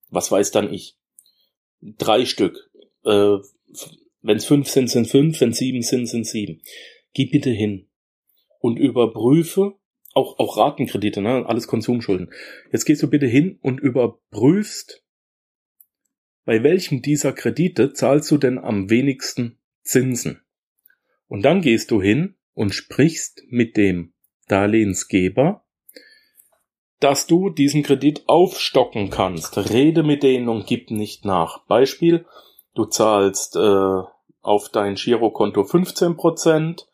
Was 0.10 0.32
weiß 0.32 0.52
dann 0.52 0.74
ich? 0.74 0.96
Drei 1.82 2.26
Stück. 2.26 2.70
Äh, 3.06 3.38
wenn 4.24 4.38
es 4.38 4.46
fünf 4.46 4.70
sind, 4.70 4.90
sind 4.90 5.08
fünf. 5.08 5.40
Wenn 5.40 5.54
sieben 5.54 5.84
sind, 5.84 6.08
sind 6.08 6.26
sieben. 6.26 6.62
Geh 7.14 7.26
bitte 7.26 7.52
hin 7.52 7.90
und 8.60 8.80
überprüfe, 8.80 9.76
auch, 10.14 10.40
auch 10.40 10.58
Ratenkredite, 10.58 11.22
ne? 11.22 11.46
alles 11.46 11.68
Konsumschulden. 11.68 12.32
Jetzt 12.72 12.86
gehst 12.86 13.04
du 13.04 13.10
bitte 13.10 13.28
hin 13.28 13.60
und 13.62 13.80
überprüfst, 13.80 15.04
bei 16.46 16.64
welchem 16.64 17.02
dieser 17.02 17.34
Kredite 17.34 17.94
zahlst 17.94 18.32
du 18.32 18.38
denn 18.38 18.58
am 18.58 18.90
wenigsten 18.90 19.60
Zinsen. 19.82 20.42
Und 21.28 21.44
dann 21.44 21.62
gehst 21.62 21.92
du 21.92 22.02
hin 22.02 22.36
und 22.54 22.74
sprichst 22.74 23.44
mit 23.50 23.76
dem 23.76 24.14
Darlehensgeber, 24.48 25.66
dass 27.00 27.28
du 27.28 27.50
diesen 27.50 27.84
Kredit 27.84 28.24
aufstocken 28.28 29.10
kannst. 29.10 29.58
Rede 29.58 30.04
mit 30.04 30.24
denen 30.24 30.48
und 30.48 30.68
gib 30.68 30.90
nicht 30.90 31.26
nach. 31.26 31.66
Beispiel, 31.66 32.26
du 32.74 32.86
zahlst 32.86 33.56
äh, 33.56 34.02
auf 34.42 34.70
dein 34.70 34.96
Girokonto 34.96 35.62
15%, 35.62 36.86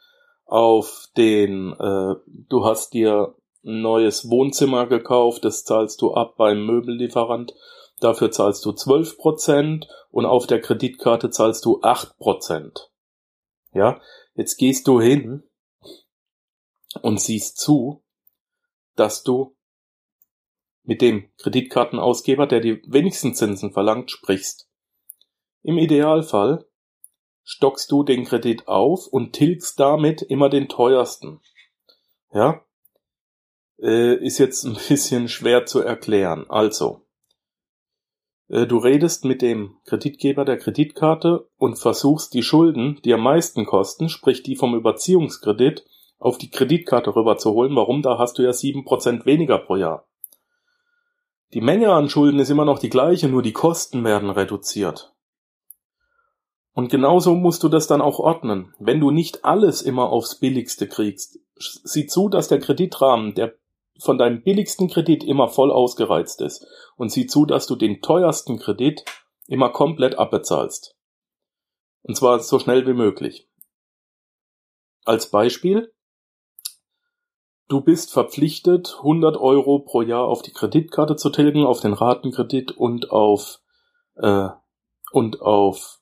auf 0.45 1.07
den, 1.17 1.73
äh, 1.73 2.15
du 2.25 2.65
hast 2.65 2.93
dir 2.93 3.35
ein 3.63 3.81
neues 3.81 4.29
Wohnzimmer 4.29 4.87
gekauft, 4.87 5.45
das 5.45 5.63
zahlst 5.63 6.01
du 6.01 6.13
ab 6.13 6.35
beim 6.37 6.65
Möbellieferant, 6.65 7.53
dafür 7.99 8.31
zahlst 8.31 8.65
du 8.65 8.71
12% 8.71 9.85
und 10.11 10.25
auf 10.25 10.47
der 10.47 10.61
Kreditkarte 10.61 11.29
zahlst 11.29 11.65
du 11.65 11.81
8%. 11.81 12.87
Ja, 13.73 14.01
jetzt 14.35 14.57
gehst 14.57 14.87
du 14.87 14.99
hin 14.99 15.43
und 17.01 17.21
siehst 17.21 17.57
zu, 17.57 18.03
dass 18.95 19.23
du 19.23 19.55
mit 20.83 21.01
dem 21.01 21.29
Kreditkartenausgeber, 21.37 22.47
der 22.47 22.61
die 22.61 22.81
wenigsten 22.87 23.35
Zinsen 23.35 23.71
verlangt, 23.71 24.09
sprichst. 24.09 24.68
Im 25.61 25.77
Idealfall 25.77 26.65
stockst 27.43 27.91
du 27.91 28.03
den 28.03 28.25
Kredit 28.25 28.67
auf 28.67 29.07
und 29.07 29.33
tilgst 29.33 29.79
damit 29.79 30.21
immer 30.21 30.49
den 30.49 30.69
teuersten. 30.69 31.41
Ja? 32.31 32.61
Äh, 33.81 34.15
ist 34.23 34.37
jetzt 34.37 34.65
ein 34.65 34.77
bisschen 34.87 35.27
schwer 35.27 35.65
zu 35.65 35.79
erklären. 35.79 36.45
Also, 36.49 37.01
äh, 38.49 38.67
du 38.67 38.77
redest 38.77 39.25
mit 39.25 39.41
dem 39.41 39.77
Kreditgeber 39.85 40.45
der 40.45 40.57
Kreditkarte 40.57 41.49
und 41.57 41.77
versuchst 41.77 42.33
die 42.33 42.43
Schulden, 42.43 42.99
die 43.03 43.13
am 43.13 43.21
meisten 43.21 43.65
kosten, 43.65 44.09
sprich 44.09 44.43
die 44.43 44.55
vom 44.55 44.75
Überziehungskredit, 44.75 45.85
auf 46.19 46.37
die 46.37 46.49
Kreditkarte 46.49 47.15
rüberzuholen. 47.15 47.75
Warum? 47.75 48.01
Da 48.01 48.17
hast 48.17 48.37
du 48.37 48.43
ja 48.43 48.53
sieben 48.53 48.83
Prozent 48.83 49.25
weniger 49.25 49.57
pro 49.57 49.77
Jahr. 49.77 50.05
Die 51.53 51.61
Menge 51.61 51.91
an 51.93 52.09
Schulden 52.09 52.39
ist 52.39 52.49
immer 52.49 52.65
noch 52.65 52.77
die 52.77 52.89
gleiche, 52.89 53.27
nur 53.27 53.41
die 53.41 53.53
Kosten 53.53 54.03
werden 54.03 54.29
reduziert. 54.29 55.15
Und 56.73 56.89
genauso 56.89 57.35
musst 57.35 57.63
du 57.63 57.69
das 57.69 57.87
dann 57.87 58.01
auch 58.01 58.19
ordnen. 58.19 58.73
Wenn 58.79 58.99
du 58.99 59.11
nicht 59.11 59.43
alles 59.43 59.81
immer 59.81 60.09
aufs 60.09 60.39
Billigste 60.39 60.87
kriegst, 60.87 61.39
sieh 61.57 62.07
zu, 62.07 62.29
dass 62.29 62.47
der 62.47 62.59
Kreditrahmen, 62.59 63.33
der 63.33 63.55
von 63.99 64.17
deinem 64.17 64.43
billigsten 64.43 64.87
Kredit 64.87 65.23
immer 65.23 65.49
voll 65.49 65.71
ausgereizt 65.71 66.41
ist. 66.41 66.65
Und 66.95 67.11
sieh 67.11 67.27
zu, 67.27 67.45
dass 67.45 67.67
du 67.67 67.75
den 67.75 68.01
teuersten 68.01 68.57
Kredit 68.57 69.03
immer 69.47 69.69
komplett 69.69 70.17
abbezahlst. 70.17 70.95
Und 72.03 72.15
zwar 72.15 72.39
so 72.39 72.59
schnell 72.59 72.87
wie 72.87 72.93
möglich. 72.93 73.47
Als 75.03 75.29
Beispiel, 75.29 75.93
du 77.67 77.81
bist 77.81 78.13
verpflichtet, 78.13 78.95
100 78.99 79.37
Euro 79.37 79.79
pro 79.79 80.01
Jahr 80.01 80.25
auf 80.25 80.41
die 80.41 80.53
Kreditkarte 80.53 81.15
zu 81.15 81.29
tilgen, 81.29 81.65
auf 81.65 81.81
den 81.81 81.93
Ratenkredit 81.93 82.71
und 82.71 83.11
auf, 83.11 83.59
äh, 84.15 84.49
und 85.11 85.41
auf 85.41 85.98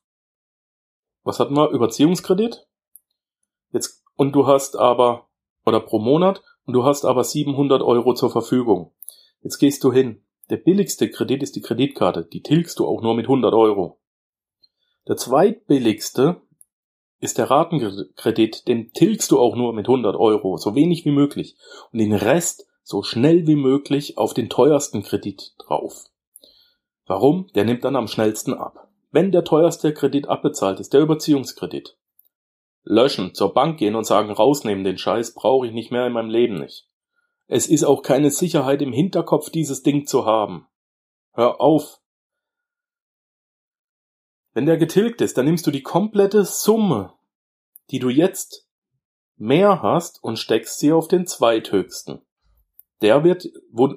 was 1.28 1.40
hatten 1.40 1.56
wir? 1.56 1.70
Überziehungskredit. 1.70 2.66
Jetzt, 3.72 4.04
und 4.16 4.34
du 4.34 4.48
hast 4.48 4.78
aber, 4.78 5.28
oder 5.66 5.80
pro 5.80 6.00
Monat, 6.00 6.42
und 6.66 6.74
du 6.74 6.84
hast 6.84 7.06
aber 7.06 7.24
700 7.24 7.82
Euro 7.82 8.14
zur 8.14 8.30
Verfügung. 8.30 8.92
Jetzt 9.42 9.58
gehst 9.58 9.84
du 9.84 9.92
hin. 9.92 10.24
Der 10.50 10.58
billigste 10.58 11.10
Kredit 11.10 11.44
ist 11.44 11.56
die 11.56 11.62
Kreditkarte. 11.62 12.26
Die 12.26 12.42
tilgst 12.42 12.80
du 12.80 12.88
auch 12.88 13.02
nur 13.02 13.16
mit 13.16 13.26
100 13.26 13.54
Euro. 13.54 14.00
Der 15.08 15.18
zweitbilligste 15.18 16.42
ist 17.20 17.38
der 17.38 17.50
Ratenkredit. 17.50 18.68
Den 18.68 18.92
tilgst 18.94 19.32
du 19.32 19.40
auch 19.40 19.56
nur 19.56 19.74
mit 19.74 19.88
100 19.88 20.16
Euro. 20.16 20.58
So 20.58 20.76
wenig 20.76 21.06
wie 21.06 21.12
möglich. 21.12 21.58
Und 21.92 22.00
den 22.00 22.14
Rest 22.14 22.68
so 22.84 23.04
schnell 23.04 23.48
wie 23.48 23.56
möglich 23.56 24.18
auf 24.18 24.34
den 24.34 24.50
teuersten 24.50 25.04
Kredit 25.04 25.54
drauf. 25.60 26.06
Warum? 27.06 27.48
Der 27.56 27.66
nimmt 27.66 27.84
dann 27.84 27.96
am 27.96 28.08
schnellsten 28.08 28.54
ab. 28.54 28.87
Wenn 29.12 29.32
der 29.32 29.44
teuerste 29.44 29.94
Kredit 29.94 30.28
abbezahlt 30.28 30.80
ist, 30.80 30.94
der 30.94 31.02
Überziehungskredit. 31.02 31.98
Löschen, 32.84 33.34
zur 33.34 33.54
Bank 33.54 33.78
gehen 33.80 33.96
und 33.96 34.06
sagen, 34.06 34.32
rausnehmen 34.32 34.84
den 34.84 34.98
Scheiß, 34.98 35.34
brauche 35.34 35.68
ich 35.68 35.74
nicht 35.74 35.92
mehr 35.92 36.08
in 36.08 36.14
meinem 36.14 36.30
Leben 36.30 36.60
nicht. 36.60 36.88
Es 37.48 37.68
ist 37.68 37.84
auch 37.84 38.02
keine 38.02 38.32
Sicherheit 38.32 38.82
im 38.82 38.94
Hinterkopf, 38.94 39.50
dieses 39.50 39.84
Ding 39.84 40.06
zu 40.06 40.26
haben. 40.26 40.68
Hör 41.34 41.62
auf. 41.62 42.02
Wenn 44.54 44.66
der 44.66 44.78
getilgt 44.78 45.22
ist, 45.22 45.38
dann 45.38 45.46
nimmst 45.46 45.68
du 45.68 45.72
die 45.72 45.84
komplette 45.84 46.44
Summe, 46.44 47.14
die 47.92 48.00
du 48.00 48.10
jetzt 48.10 48.68
mehr 49.38 49.82
hast 49.82 50.24
und 50.24 50.40
steckst 50.40 50.80
sie 50.80 50.92
auf 50.92 51.08
den 51.08 51.28
zweithöchsten. 51.28 52.22
Der 53.02 53.24
wird, 53.24 53.48
wo, 53.72 53.96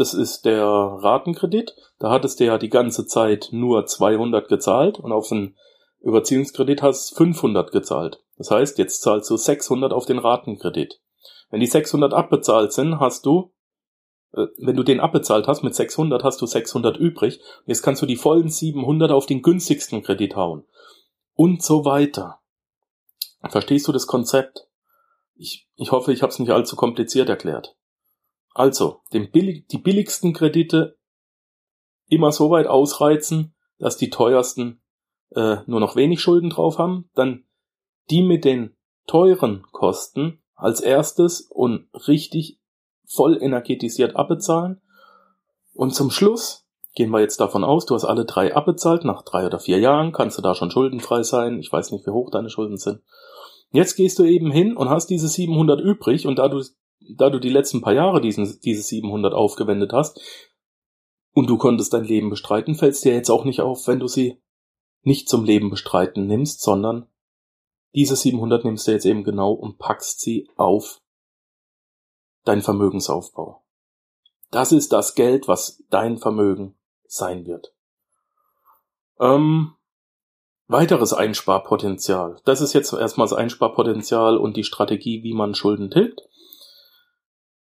das 0.00 0.14
ist 0.14 0.46
der 0.46 0.64
Ratenkredit. 0.64 1.76
Da 1.98 2.10
hattest 2.10 2.40
du 2.40 2.46
ja 2.46 2.56
die 2.56 2.70
ganze 2.70 3.06
Zeit 3.06 3.50
nur 3.52 3.84
200 3.84 4.48
gezahlt 4.48 4.98
und 4.98 5.12
auf 5.12 5.28
den 5.28 5.56
Überziehungskredit 6.00 6.80
hast 6.80 7.16
500 7.16 7.70
gezahlt. 7.70 8.22
Das 8.38 8.50
heißt, 8.50 8.78
jetzt 8.78 9.02
zahlst 9.02 9.28
du 9.28 9.36
600 9.36 9.92
auf 9.92 10.06
den 10.06 10.18
Ratenkredit. 10.18 11.00
Wenn 11.50 11.60
die 11.60 11.66
600 11.66 12.14
abbezahlt 12.14 12.72
sind, 12.72 12.98
hast 12.98 13.26
du, 13.26 13.52
äh, 14.32 14.46
wenn 14.56 14.76
du 14.76 14.82
den 14.82 15.00
abbezahlt 15.00 15.46
hast 15.46 15.62
mit 15.62 15.74
600, 15.74 16.24
hast 16.24 16.40
du 16.40 16.46
600 16.46 16.96
übrig. 16.96 17.40
Jetzt 17.66 17.82
kannst 17.82 18.00
du 18.00 18.06
die 18.06 18.16
vollen 18.16 18.48
700 18.48 19.10
auf 19.10 19.26
den 19.26 19.42
günstigsten 19.42 20.02
Kredit 20.02 20.36
hauen. 20.36 20.64
Und 21.34 21.62
so 21.62 21.84
weiter. 21.84 22.40
Verstehst 23.50 23.86
du 23.88 23.92
das 23.92 24.06
Konzept? 24.06 24.66
Ich, 25.34 25.68
ich 25.76 25.92
hoffe, 25.92 26.12
ich 26.12 26.22
habe 26.22 26.30
es 26.30 26.38
nicht 26.38 26.50
allzu 26.50 26.76
kompliziert 26.76 27.28
erklärt. 27.28 27.76
Also, 28.52 29.00
billig, 29.10 29.66
die 29.68 29.78
billigsten 29.78 30.32
Kredite 30.32 30.98
immer 32.08 32.32
so 32.32 32.50
weit 32.50 32.66
ausreizen, 32.66 33.54
dass 33.78 33.96
die 33.96 34.10
teuersten 34.10 34.82
äh, 35.30 35.58
nur 35.66 35.80
noch 35.80 35.96
wenig 35.96 36.20
Schulden 36.20 36.50
drauf 36.50 36.78
haben, 36.78 37.08
dann 37.14 37.44
die 38.10 38.22
mit 38.22 38.44
den 38.44 38.76
teuren 39.06 39.64
Kosten 39.70 40.42
als 40.54 40.80
erstes 40.80 41.40
und 41.40 41.88
richtig 42.06 42.60
voll 43.06 43.40
energetisiert 43.40 44.16
abbezahlen 44.16 44.80
und 45.80 45.94
zum 45.94 46.10
Schluss 46.10 46.66
gehen 46.94 47.10
wir 47.10 47.20
jetzt 47.20 47.40
davon 47.40 47.64
aus, 47.64 47.86
du 47.86 47.94
hast 47.94 48.04
alle 48.04 48.24
drei 48.24 48.54
abbezahlt, 48.54 49.04
nach 49.04 49.22
drei 49.22 49.46
oder 49.46 49.58
vier 49.58 49.78
Jahren 49.78 50.12
kannst 50.12 50.36
du 50.36 50.42
da 50.42 50.54
schon 50.54 50.70
schuldenfrei 50.70 51.22
sein, 51.22 51.58
ich 51.58 51.72
weiß 51.72 51.92
nicht, 51.92 52.06
wie 52.06 52.10
hoch 52.10 52.30
deine 52.30 52.50
Schulden 52.50 52.76
sind. 52.76 53.00
Jetzt 53.72 53.94
gehst 53.94 54.18
du 54.18 54.24
eben 54.24 54.50
hin 54.50 54.76
und 54.76 54.90
hast 54.90 55.06
diese 55.06 55.28
700 55.28 55.80
übrig 55.80 56.26
und 56.26 56.38
da 56.38 56.48
du 56.48 56.62
da 57.00 57.30
du 57.30 57.38
die 57.38 57.50
letzten 57.50 57.80
paar 57.80 57.94
Jahre 57.94 58.20
diesen, 58.20 58.60
diese 58.60 58.82
700 58.82 59.34
aufgewendet 59.34 59.92
hast 59.92 60.20
und 61.32 61.48
du 61.48 61.58
konntest 61.58 61.92
dein 61.92 62.04
Leben 62.04 62.30
bestreiten, 62.30 62.74
fällt 62.74 62.94
es 62.94 63.00
dir 63.00 63.14
jetzt 63.14 63.30
auch 63.30 63.44
nicht 63.44 63.60
auf, 63.60 63.86
wenn 63.86 64.00
du 64.00 64.08
sie 64.08 64.40
nicht 65.02 65.28
zum 65.28 65.44
Leben 65.44 65.70
bestreiten 65.70 66.26
nimmst, 66.26 66.60
sondern 66.60 67.06
diese 67.94 68.16
700 68.16 68.64
nimmst 68.64 68.86
du 68.86 68.92
jetzt 68.92 69.06
eben 69.06 69.24
genau 69.24 69.52
und 69.52 69.78
packst 69.78 70.20
sie 70.20 70.48
auf 70.56 71.00
dein 72.44 72.62
Vermögensaufbau. 72.62 73.62
Das 74.50 74.72
ist 74.72 74.92
das 74.92 75.14
Geld, 75.14 75.48
was 75.48 75.82
dein 75.90 76.18
Vermögen 76.18 76.76
sein 77.06 77.46
wird. 77.46 77.74
Ähm, 79.18 79.74
weiteres 80.66 81.12
Einsparpotenzial. 81.12 82.40
Das 82.44 82.60
ist 82.60 82.72
jetzt 82.72 82.92
erstmal 82.92 83.26
das 83.26 83.36
Einsparpotenzial 83.36 84.36
und 84.36 84.56
die 84.56 84.64
Strategie, 84.64 85.22
wie 85.22 85.34
man 85.34 85.54
Schulden 85.54 85.90
tilgt. 85.90 86.22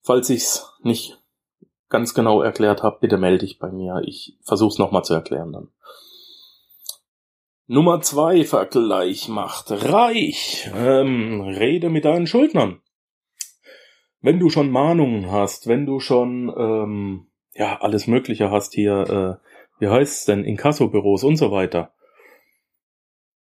Falls 0.03 0.31
ich's 0.31 0.73
nicht 0.83 1.19
ganz 1.89 2.15
genau 2.15 2.43
erklärt 2.43 2.83
habe, 2.83 2.99
bitte 3.01 3.19
melde 3.19 3.47
dich 3.47 3.59
bei 3.59 3.71
mir. 3.71 4.03
Ich 4.05 4.37
versuch's 4.43 4.79
nochmal 4.79 5.05
zu 5.05 5.15
erklären 5.15 5.53
dann. 5.53 5.69
Nummer 7.67 8.01
zwei 8.01 8.45
Vergleich 8.45 9.29
macht 9.29 9.71
reich. 9.71 10.71
Ähm, 10.75 11.43
rede 11.43 11.91
mit 11.91 12.07
deinen 12.07 12.27
Schuldnern. 12.27 12.81
Wenn 14.21 14.39
du 14.39 14.49
schon 14.49 14.71
Mahnungen 14.71 15.31
hast, 15.31 15.67
wenn 15.67 15.85
du 15.85 16.01
schon 16.01 16.53
ähm, 16.57 17.27
ja 17.55 17.81
alles 17.81 18.07
Mögliche 18.07 18.51
hast 18.51 18.73
hier, 18.73 19.41
äh, 19.43 19.81
wie 19.81 19.89
heißt's 19.89 20.25
denn, 20.25 20.45
Inkassobüros 20.45 21.25
und 21.25 21.37
so 21.37 21.51
weiter. 21.51 21.93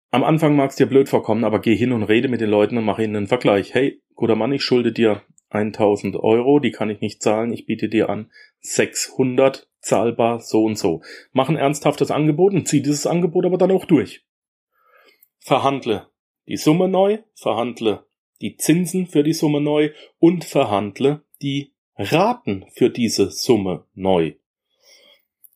Am 0.09 0.23
Anfang 0.23 0.55
mag's 0.55 0.77
dir 0.77 0.87
blöd 0.87 1.09
vorkommen, 1.09 1.43
aber 1.43 1.59
geh 1.59 1.75
hin 1.75 1.91
und 1.91 2.03
rede 2.03 2.27
mit 2.27 2.41
den 2.41 2.49
Leuten 2.49 2.77
und 2.77 2.85
mach 2.85 2.97
ihnen 2.97 3.15
einen 3.15 3.27
Vergleich. 3.27 3.73
Hey, 3.73 4.01
guter 4.15 4.35
Mann, 4.35 4.51
ich 4.51 4.63
schulde 4.63 4.91
dir 4.91 5.21
1000 5.49 6.15
Euro, 6.17 6.59
die 6.59 6.71
kann 6.71 6.89
ich 6.89 7.01
nicht 7.01 7.21
zahlen, 7.21 7.53
ich 7.53 7.65
biete 7.65 7.89
dir 7.89 8.09
an 8.09 8.31
600, 8.59 9.67
zahlbar 9.79 10.41
so 10.41 10.63
und 10.63 10.77
so. 10.77 11.01
Mach 11.31 11.49
ein 11.49 11.55
ernsthaftes 11.55 12.11
Angebot 12.11 12.53
und 12.53 12.67
zieh 12.67 12.81
dieses 12.81 13.07
Angebot 13.07 13.45
aber 13.45 13.57
dann 13.57 13.71
auch 13.71 13.85
durch. 13.85 14.25
Verhandle 15.39 16.07
die 16.47 16.57
Summe 16.57 16.87
neu, 16.87 17.19
verhandle 17.35 18.05
die 18.41 18.57
Zinsen 18.57 19.07
für 19.07 19.23
die 19.23 19.33
Summe 19.33 19.61
neu 19.61 19.91
und 20.19 20.45
verhandle 20.45 21.21
die 21.41 21.71
Raten 21.97 22.65
für 22.73 22.89
diese 22.89 23.31
Summe 23.31 23.85
neu. 23.95 24.33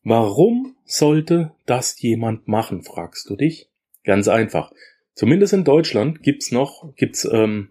Warum 0.04 0.76
sollte 0.86 1.52
das 1.66 2.02
jemand 2.02 2.48
machen, 2.48 2.84
fragst 2.84 3.30
du 3.30 3.36
dich? 3.36 3.70
Ganz 4.04 4.28
einfach. 4.28 4.72
Zumindest 5.14 5.54
in 5.54 5.64
Deutschland 5.64 6.24
gibt's 6.24 6.52
noch, 6.52 6.96
gibt's 6.96 7.26
ähm, 7.26 7.70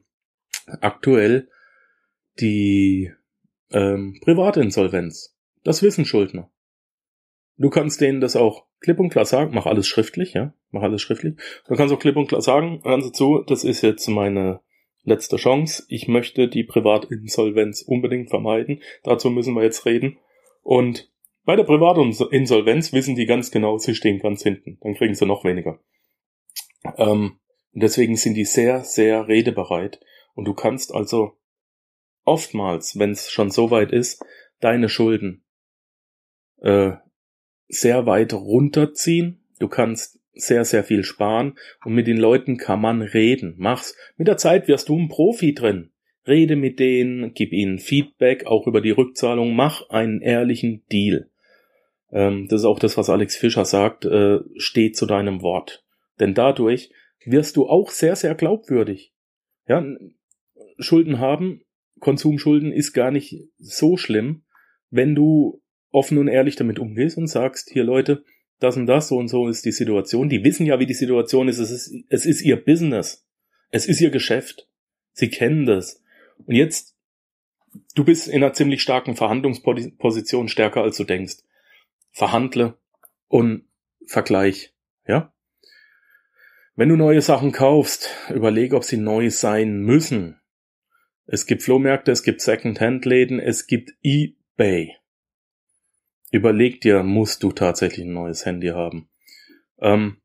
aktuell 0.80 1.48
die 2.38 3.12
ähm, 3.70 4.18
Privatinsolvenz. 4.22 5.36
Das 5.64 5.82
wissen 5.82 6.04
Schuldner. 6.04 6.50
Du 7.56 7.68
kannst 7.68 8.00
denen 8.00 8.20
das 8.20 8.36
auch 8.36 8.66
klipp 8.80 8.98
und 8.98 9.10
klar 9.10 9.26
sagen, 9.26 9.52
mach 9.54 9.66
alles 9.66 9.86
schriftlich, 9.86 10.32
ja, 10.32 10.54
mach 10.70 10.82
alles 10.82 11.02
schriftlich. 11.02 11.34
Du 11.68 11.74
kannst 11.74 11.92
auch 11.92 11.98
klipp 11.98 12.16
und 12.16 12.28
klar 12.28 12.40
sagen, 12.40 12.80
hören 12.84 13.02
Sie 13.02 13.12
zu, 13.12 13.42
das 13.46 13.64
ist 13.64 13.82
jetzt 13.82 14.08
meine 14.08 14.60
letzte 15.02 15.36
Chance. 15.36 15.84
Ich 15.88 16.08
möchte 16.08 16.48
die 16.48 16.64
Privatinsolvenz 16.64 17.82
unbedingt 17.82 18.30
vermeiden. 18.30 18.80
Dazu 19.02 19.30
müssen 19.30 19.54
wir 19.54 19.62
jetzt 19.62 19.84
reden. 19.86 20.18
Und 20.62 21.10
bei 21.44 21.56
der 21.56 21.64
Privatinsolvenz 21.64 22.92
wissen 22.92 23.14
die 23.14 23.26
ganz 23.26 23.50
genau, 23.50 23.78
sie 23.78 23.94
stehen 23.94 24.18
ganz 24.18 24.42
hinten. 24.42 24.78
Dann 24.82 24.94
kriegen 24.94 25.14
sie 25.14 25.26
noch 25.26 25.44
weniger. 25.44 25.80
Ähm, 26.96 27.38
deswegen 27.72 28.16
sind 28.16 28.34
die 28.34 28.44
sehr, 28.44 28.84
sehr 28.84 29.26
redebereit. 29.26 30.00
Und 30.34 30.44
du 30.46 30.54
kannst 30.54 30.94
also 30.94 31.32
oftmals, 32.24 32.98
wenn 32.98 33.10
es 33.10 33.30
schon 33.30 33.50
so 33.50 33.70
weit 33.70 33.92
ist, 33.92 34.24
deine 34.60 34.88
Schulden 34.88 35.42
äh, 36.60 36.92
sehr 37.68 38.06
weit 38.06 38.32
runterziehen. 38.32 39.44
Du 39.58 39.68
kannst 39.68 40.20
sehr, 40.32 40.64
sehr 40.64 40.84
viel 40.84 41.04
sparen 41.04 41.58
und 41.84 41.94
mit 41.94 42.06
den 42.06 42.16
Leuten 42.16 42.56
kann 42.56 42.80
man 42.80 43.02
reden. 43.02 43.54
Mach's. 43.58 43.96
Mit 44.16 44.28
der 44.28 44.36
Zeit 44.36 44.68
wirst 44.68 44.88
du 44.88 44.98
ein 44.98 45.08
Profi 45.08 45.54
drin. 45.54 45.90
Rede 46.26 46.56
mit 46.56 46.78
denen, 46.78 47.32
gib 47.34 47.52
ihnen 47.52 47.78
Feedback, 47.78 48.46
auch 48.46 48.66
über 48.66 48.80
die 48.80 48.90
Rückzahlung, 48.90 49.54
mach 49.54 49.88
einen 49.88 50.20
ehrlichen 50.20 50.84
Deal. 50.92 51.30
Ähm, 52.12 52.46
das 52.48 52.60
ist 52.60 52.66
auch 52.66 52.78
das, 52.78 52.96
was 52.96 53.10
Alex 53.10 53.36
Fischer 53.36 53.64
sagt, 53.64 54.04
äh, 54.04 54.40
steh 54.56 54.92
zu 54.92 55.06
deinem 55.06 55.42
Wort. 55.42 55.84
Denn 56.18 56.34
dadurch 56.34 56.90
wirst 57.24 57.56
du 57.56 57.68
auch 57.68 57.90
sehr, 57.90 58.16
sehr 58.16 58.34
glaubwürdig. 58.34 59.12
Ja, 59.66 59.84
Schulden 60.78 61.18
haben, 61.18 61.62
Konsumschulden 62.00 62.72
ist 62.72 62.92
gar 62.92 63.10
nicht 63.10 63.48
so 63.58 63.96
schlimm, 63.96 64.42
wenn 64.90 65.14
du 65.14 65.62
offen 65.92 66.18
und 66.18 66.28
ehrlich 66.28 66.56
damit 66.56 66.78
umgehst 66.78 67.16
und 67.16 67.26
sagst, 67.26 67.70
hier 67.70 67.84
Leute, 67.84 68.24
das 68.58 68.76
und 68.76 68.86
das, 68.86 69.08
so 69.08 69.16
und 69.16 69.28
so 69.28 69.48
ist 69.48 69.64
die 69.64 69.72
Situation. 69.72 70.28
Die 70.28 70.44
wissen 70.44 70.66
ja, 70.66 70.78
wie 70.78 70.86
die 70.86 70.94
Situation 70.94 71.48
ist. 71.48 71.58
Es 71.58 71.70
ist, 71.70 71.94
es 72.08 72.26
ist 72.26 72.42
ihr 72.42 72.62
Business. 72.62 73.26
Es 73.70 73.86
ist 73.86 74.00
ihr 74.00 74.10
Geschäft. 74.10 74.68
Sie 75.12 75.30
kennen 75.30 75.66
das. 75.66 76.02
Und 76.46 76.54
jetzt, 76.54 76.96
du 77.94 78.04
bist 78.04 78.28
in 78.28 78.42
einer 78.42 78.52
ziemlich 78.52 78.82
starken 78.82 79.16
Verhandlungsposition, 79.16 80.48
stärker 80.48 80.82
als 80.82 80.96
du 80.96 81.04
denkst. 81.04 81.38
Verhandle 82.12 82.78
und 83.28 83.64
vergleich, 84.06 84.74
ja? 85.06 85.32
Wenn 86.74 86.88
du 86.88 86.96
neue 86.96 87.20
Sachen 87.20 87.52
kaufst, 87.52 88.10
überlege, 88.30 88.76
ob 88.76 88.84
sie 88.84 88.96
neu 88.96 89.30
sein 89.30 89.80
müssen. 89.80 90.39
Es 91.32 91.46
gibt 91.46 91.62
Flohmärkte, 91.62 92.10
es 92.10 92.24
gibt 92.24 92.40
Second-Hand-Läden, 92.40 93.38
es 93.38 93.68
gibt 93.68 93.92
eBay. 94.02 94.96
Überleg 96.32 96.80
dir, 96.80 97.04
musst 97.04 97.44
du 97.44 97.52
tatsächlich 97.52 98.04
ein 98.04 98.12
neues 98.12 98.44
Handy 98.44 98.70
haben. 98.70 99.08
Ähm, 99.80 100.16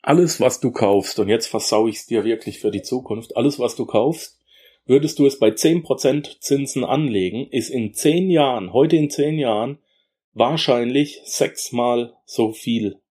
alles, 0.00 0.40
was 0.40 0.58
du 0.58 0.70
kaufst, 0.70 1.18
und 1.18 1.28
jetzt 1.28 1.48
versau 1.48 1.86
ich 1.86 1.96
es 1.96 2.06
dir 2.06 2.24
wirklich 2.24 2.60
für 2.60 2.70
die 2.70 2.80
Zukunft, 2.80 3.36
alles, 3.36 3.58
was 3.58 3.76
du 3.76 3.84
kaufst, 3.84 4.40
würdest 4.86 5.18
du 5.18 5.26
es 5.26 5.38
bei 5.38 5.50
10% 5.50 6.40
Zinsen 6.40 6.82
anlegen, 6.82 7.48
ist 7.50 7.68
in 7.68 7.92
10 7.92 8.30
Jahren, 8.30 8.72
heute 8.72 8.96
in 8.96 9.10
10 9.10 9.38
Jahren, 9.38 9.80
wahrscheinlich 10.32 11.20
sechsmal 11.26 12.14
so 12.24 12.52
viel. 12.52 13.02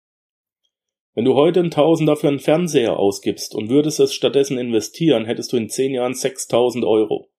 Wenn 1.16 1.24
du 1.24 1.36
heute 1.36 1.62
ein 1.62 1.72
Tausender 1.72 2.18
für 2.18 2.28
einen 2.28 2.40
Fernseher 2.40 3.00
ausgibst 3.00 3.56
und 3.56 3.70
würdest 3.70 4.02
es 4.02 4.14
stattdessen 4.14 4.58
investieren, 4.58 5.24
hättest 5.24 5.54
du 5.54 5.58
in 5.58 5.70
10 5.70 5.94
Jahren 5.94 6.14
6000 6.14 6.84
Euro. 6.84 7.30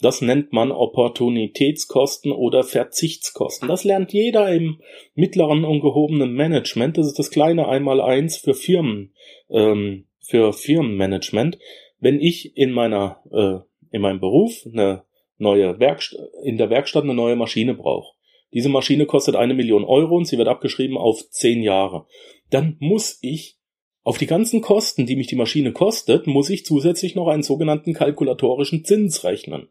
Das 0.00 0.22
nennt 0.22 0.52
man 0.52 0.70
Opportunitätskosten 0.70 2.30
oder 2.30 2.62
Verzichtskosten. 2.62 3.66
Das 3.66 3.82
lernt 3.82 4.12
jeder 4.12 4.50
im 4.52 4.80
mittleren 5.14 5.64
und 5.64 5.80
gehobenen 5.80 6.32
Management. 6.34 6.98
Das 6.98 7.08
ist 7.08 7.18
das 7.18 7.30
kleine 7.30 7.66
Einmaleins 7.66 8.36
für 8.36 8.54
Firmen, 8.54 9.12
ähm, 9.50 10.06
für 10.20 10.52
Firmenmanagement. 10.52 11.58
Wenn 11.98 12.20
ich 12.20 12.56
in 12.56 12.70
meiner, 12.70 13.22
äh, 13.32 13.58
in 13.90 14.02
meinem 14.02 14.20
Beruf 14.20 14.64
eine 14.64 15.02
neue 15.36 15.80
Werkstatt, 15.80 16.20
in 16.44 16.58
der 16.58 16.70
Werkstatt 16.70 17.02
eine 17.02 17.14
neue 17.14 17.34
Maschine 17.34 17.74
brauche. 17.74 18.14
Diese 18.52 18.68
Maschine 18.68 19.06
kostet 19.06 19.36
eine 19.36 19.54
Million 19.54 19.84
Euro 19.84 20.16
und 20.16 20.26
sie 20.26 20.38
wird 20.38 20.48
abgeschrieben 20.48 20.98
auf 20.98 21.28
zehn 21.30 21.62
Jahre. 21.62 22.06
Dann 22.50 22.76
muss 22.80 23.18
ich 23.22 23.58
auf 24.02 24.18
die 24.18 24.26
ganzen 24.26 24.60
Kosten, 24.60 25.06
die 25.06 25.16
mich 25.16 25.26
die 25.26 25.36
Maschine 25.36 25.72
kostet, 25.72 26.26
muss 26.26 26.50
ich 26.50 26.64
zusätzlich 26.64 27.14
noch 27.14 27.28
einen 27.28 27.42
sogenannten 27.42 27.92
kalkulatorischen 27.92 28.84
Zins 28.84 29.24
rechnen. 29.24 29.68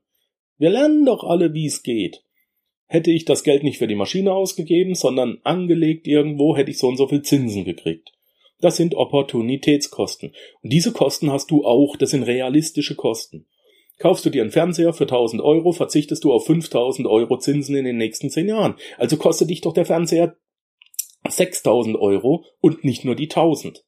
Wir 0.58 0.70
lernen 0.70 1.06
doch 1.06 1.24
alle, 1.24 1.54
wie 1.54 1.66
es 1.66 1.84
geht. 1.84 2.24
Hätte 2.86 3.12
ich 3.12 3.26
das 3.26 3.44
Geld 3.44 3.64
nicht 3.64 3.78
für 3.78 3.88
die 3.88 3.96
Maschine 3.96 4.34
ausgegeben, 4.34 4.96
sondern 4.96 5.40
angelegt 5.44 6.08
irgendwo, 6.08 6.56
hätte 6.56 6.72
ich 6.72 6.78
so 6.78 6.88
und 6.88 6.98
so 6.98 7.08
viel 7.08 7.22
Zinsen 7.22 7.66
gekriegt. 7.66 8.12
Das 8.62 8.78
sind 8.78 8.96
Opportunitätskosten. 8.96 10.34
Und 10.62 10.74
diese 10.74 10.92
Kosten 10.92 11.32
hast 11.32 11.50
du 11.52 11.66
auch, 11.66 11.96
das 11.96 12.12
sind 12.12 12.24
realistische 12.24 12.96
Kosten. 12.96 13.46
Kaufst 14.00 14.26
du 14.26 14.30
dir 14.30 14.42
einen 14.42 14.52
Fernseher 14.52 14.94
für 14.94 15.04
1000 15.04 15.42
Euro, 15.42 15.74
verzichtest 15.74 16.24
du 16.24 16.34
auf 16.34 16.46
5000 16.46 17.08
Euro 17.08 17.38
Zinsen 17.38 17.76
in 17.76 17.86
den 17.86 17.98
nächsten 17.98 18.30
10 18.30 18.48
Jahren. 18.48 18.76
Also 18.98 19.18
kostet 19.18 19.50
dich 19.50 19.62
doch 19.62 19.74
der 19.74 19.86
Fernseher 19.86 20.38
6000 21.28 21.98
Euro 21.98 22.46
und 22.62 22.84
nicht 22.84 23.04
nur 23.06 23.16
die 23.16 23.30
1000. 23.30 23.86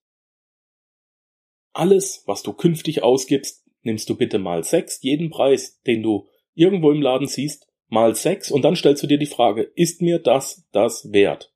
Alles, 1.74 2.24
was 2.28 2.44
du 2.44 2.52
künftig 2.52 3.02
ausgibst, 3.02 3.66
nimmst 3.84 4.10
du 4.10 4.16
bitte 4.16 4.38
mal 4.38 4.64
6, 4.64 5.02
jeden 5.02 5.30
Preis, 5.30 5.82
den 5.88 6.04
du 6.04 6.28
irgendwo 6.54 6.92
im 6.92 7.02
Laden 7.02 7.28
siehst, 7.28 7.68
mal 7.88 8.16
sechs 8.16 8.52
und 8.52 8.64
dann 8.64 8.76
stellst 8.76 9.04
du 9.04 9.08
dir 9.08 9.18
die 9.18 9.26
Frage, 9.26 9.64
ist 9.76 10.02
mir 10.02 10.20
das 10.20 10.68
das 10.72 11.12
wert? 11.12 11.54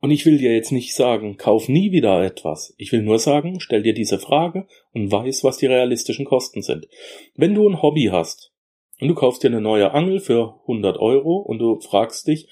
Und 0.00 0.10
ich 0.10 0.26
will 0.26 0.38
dir 0.38 0.54
jetzt 0.54 0.72
nicht 0.72 0.94
sagen, 0.94 1.36
kauf 1.36 1.68
nie 1.68 1.90
wieder 1.90 2.22
etwas. 2.22 2.74
Ich 2.76 2.92
will 2.92 3.02
nur 3.02 3.18
sagen, 3.18 3.60
stell 3.60 3.82
dir 3.82 3.94
diese 3.94 4.18
Frage 4.18 4.66
und 4.92 5.10
weiß, 5.10 5.42
was 5.42 5.56
die 5.56 5.66
realistischen 5.66 6.26
Kosten 6.26 6.62
sind. 6.62 6.86
Wenn 7.34 7.54
du 7.54 7.68
ein 7.68 7.82
Hobby 7.82 8.08
hast 8.12 8.52
und 9.00 9.08
du 9.08 9.14
kaufst 9.14 9.42
dir 9.42 9.48
eine 9.48 9.60
neue 9.60 9.92
Angel 9.92 10.20
für 10.20 10.60
100 10.62 10.98
Euro 10.98 11.36
und 11.38 11.58
du 11.58 11.80
fragst 11.80 12.26
dich, 12.26 12.48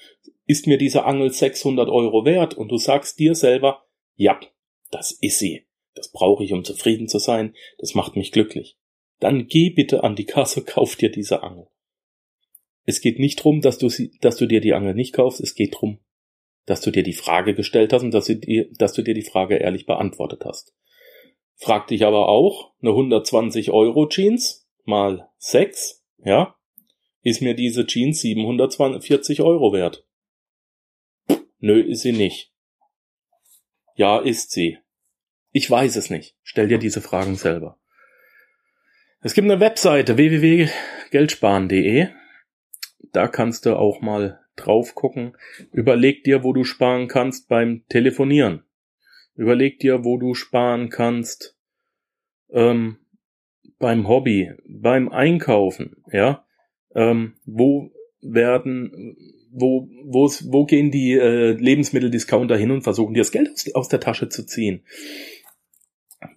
ist 0.47 0.67
mir 0.67 0.77
diese 0.77 1.05
Angel 1.05 1.31
600 1.31 1.89
Euro 1.89 2.25
wert? 2.25 2.55
Und 2.55 2.71
du 2.71 2.77
sagst 2.77 3.19
dir 3.19 3.35
selber, 3.35 3.83
ja, 4.15 4.39
das 4.91 5.11
ist 5.11 5.39
sie. 5.39 5.65
Das 5.93 6.11
brauche 6.11 6.43
ich, 6.43 6.53
um 6.53 6.63
zufrieden 6.63 7.07
zu 7.07 7.19
sein. 7.19 7.55
Das 7.77 7.95
macht 7.95 8.15
mich 8.15 8.31
glücklich 8.31 8.77
dann 9.19 9.47
geh 9.47 9.69
bitte 9.69 10.03
an 10.03 10.15
die 10.15 10.25
Kasse, 10.25 10.63
kauf 10.65 10.95
dir 10.95 11.09
diese 11.09 11.43
Angel. 11.43 11.67
Es 12.83 13.01
geht 13.01 13.19
nicht 13.19 13.43
drum, 13.43 13.61
dass 13.61 13.77
du, 13.77 13.89
sie, 13.89 14.11
dass 14.21 14.37
du 14.37 14.45
dir 14.45 14.61
die 14.61 14.73
Angel 14.73 14.93
nicht 14.93 15.13
kaufst, 15.13 15.41
es 15.41 15.55
geht 15.55 15.75
drum, 15.79 15.99
dass 16.65 16.81
du 16.81 16.91
dir 16.91 17.03
die 17.03 17.13
Frage 17.13 17.53
gestellt 17.53 17.93
hast 17.93 18.03
und 18.03 18.11
dass 18.11 18.25
du, 18.25 18.35
dir, 18.35 18.67
dass 18.77 18.93
du 18.93 19.01
dir 19.01 19.13
die 19.13 19.23
Frage 19.23 19.57
ehrlich 19.57 19.85
beantwortet 19.85 20.43
hast. 20.45 20.73
Frag 21.55 21.87
dich 21.87 22.05
aber 22.05 22.27
auch, 22.27 22.73
eine 22.81 22.91
120 22.91 23.71
Euro 23.71 24.07
Jeans 24.07 24.67
mal 24.83 25.29
6, 25.37 26.03
ja, 26.23 26.55
ist 27.21 27.41
mir 27.41 27.55
diese 27.55 27.85
Jeans 27.87 28.21
740 28.21 29.41
Euro 29.41 29.73
wert? 29.73 30.05
Nö, 31.59 31.81
ist 31.81 32.01
sie 32.01 32.11
nicht. 32.11 32.51
Ja, 33.95 34.19
ist 34.19 34.51
sie. 34.51 34.77
Ich 35.51 35.71
weiß 35.71 35.95
es 35.95 36.09
nicht. 36.09 36.35
Stell 36.43 36.67
dir 36.67 36.77
diese 36.77 37.01
Fragen 37.01 37.35
selber. 37.35 37.79
Es 39.21 39.33
gibt 39.33 39.49
eine 39.49 39.59
Webseite 39.59 40.17
www.geldsparen.de. 40.17 42.09
Da 43.11 43.27
kannst 43.27 43.65
du 43.65 43.75
auch 43.75 44.01
mal 44.01 44.44
drauf 44.55 44.95
gucken. 44.95 45.35
Überleg 45.71 46.23
dir, 46.23 46.43
wo 46.43 46.53
du 46.53 46.63
sparen 46.63 47.07
kannst 47.07 47.47
beim 47.47 47.83
Telefonieren. 47.89 48.63
Überleg 49.35 49.79
dir, 49.79 50.03
wo 50.05 50.17
du 50.17 50.33
sparen 50.33 50.89
kannst 50.89 51.57
ähm, 52.51 52.97
beim 53.79 54.07
Hobby, 54.07 54.51
beim 54.67 55.09
Einkaufen. 55.09 55.97
Ja, 56.11 56.45
ähm, 56.95 57.35
wo 57.45 57.91
werden, 58.21 59.17
wo, 59.51 59.89
wo, 60.05 60.29
wo 60.45 60.65
gehen 60.65 60.91
die 60.91 61.13
äh, 61.13 61.51
Lebensmitteldiscounter 61.51 62.57
hin 62.57 62.71
und 62.71 62.81
versuchen 62.81 63.13
dir 63.13 63.21
das 63.21 63.31
Geld 63.31 63.49
aus, 63.51 63.75
aus 63.75 63.89
der 63.89 63.99
Tasche 63.99 64.29
zu 64.29 64.45
ziehen? 64.45 64.83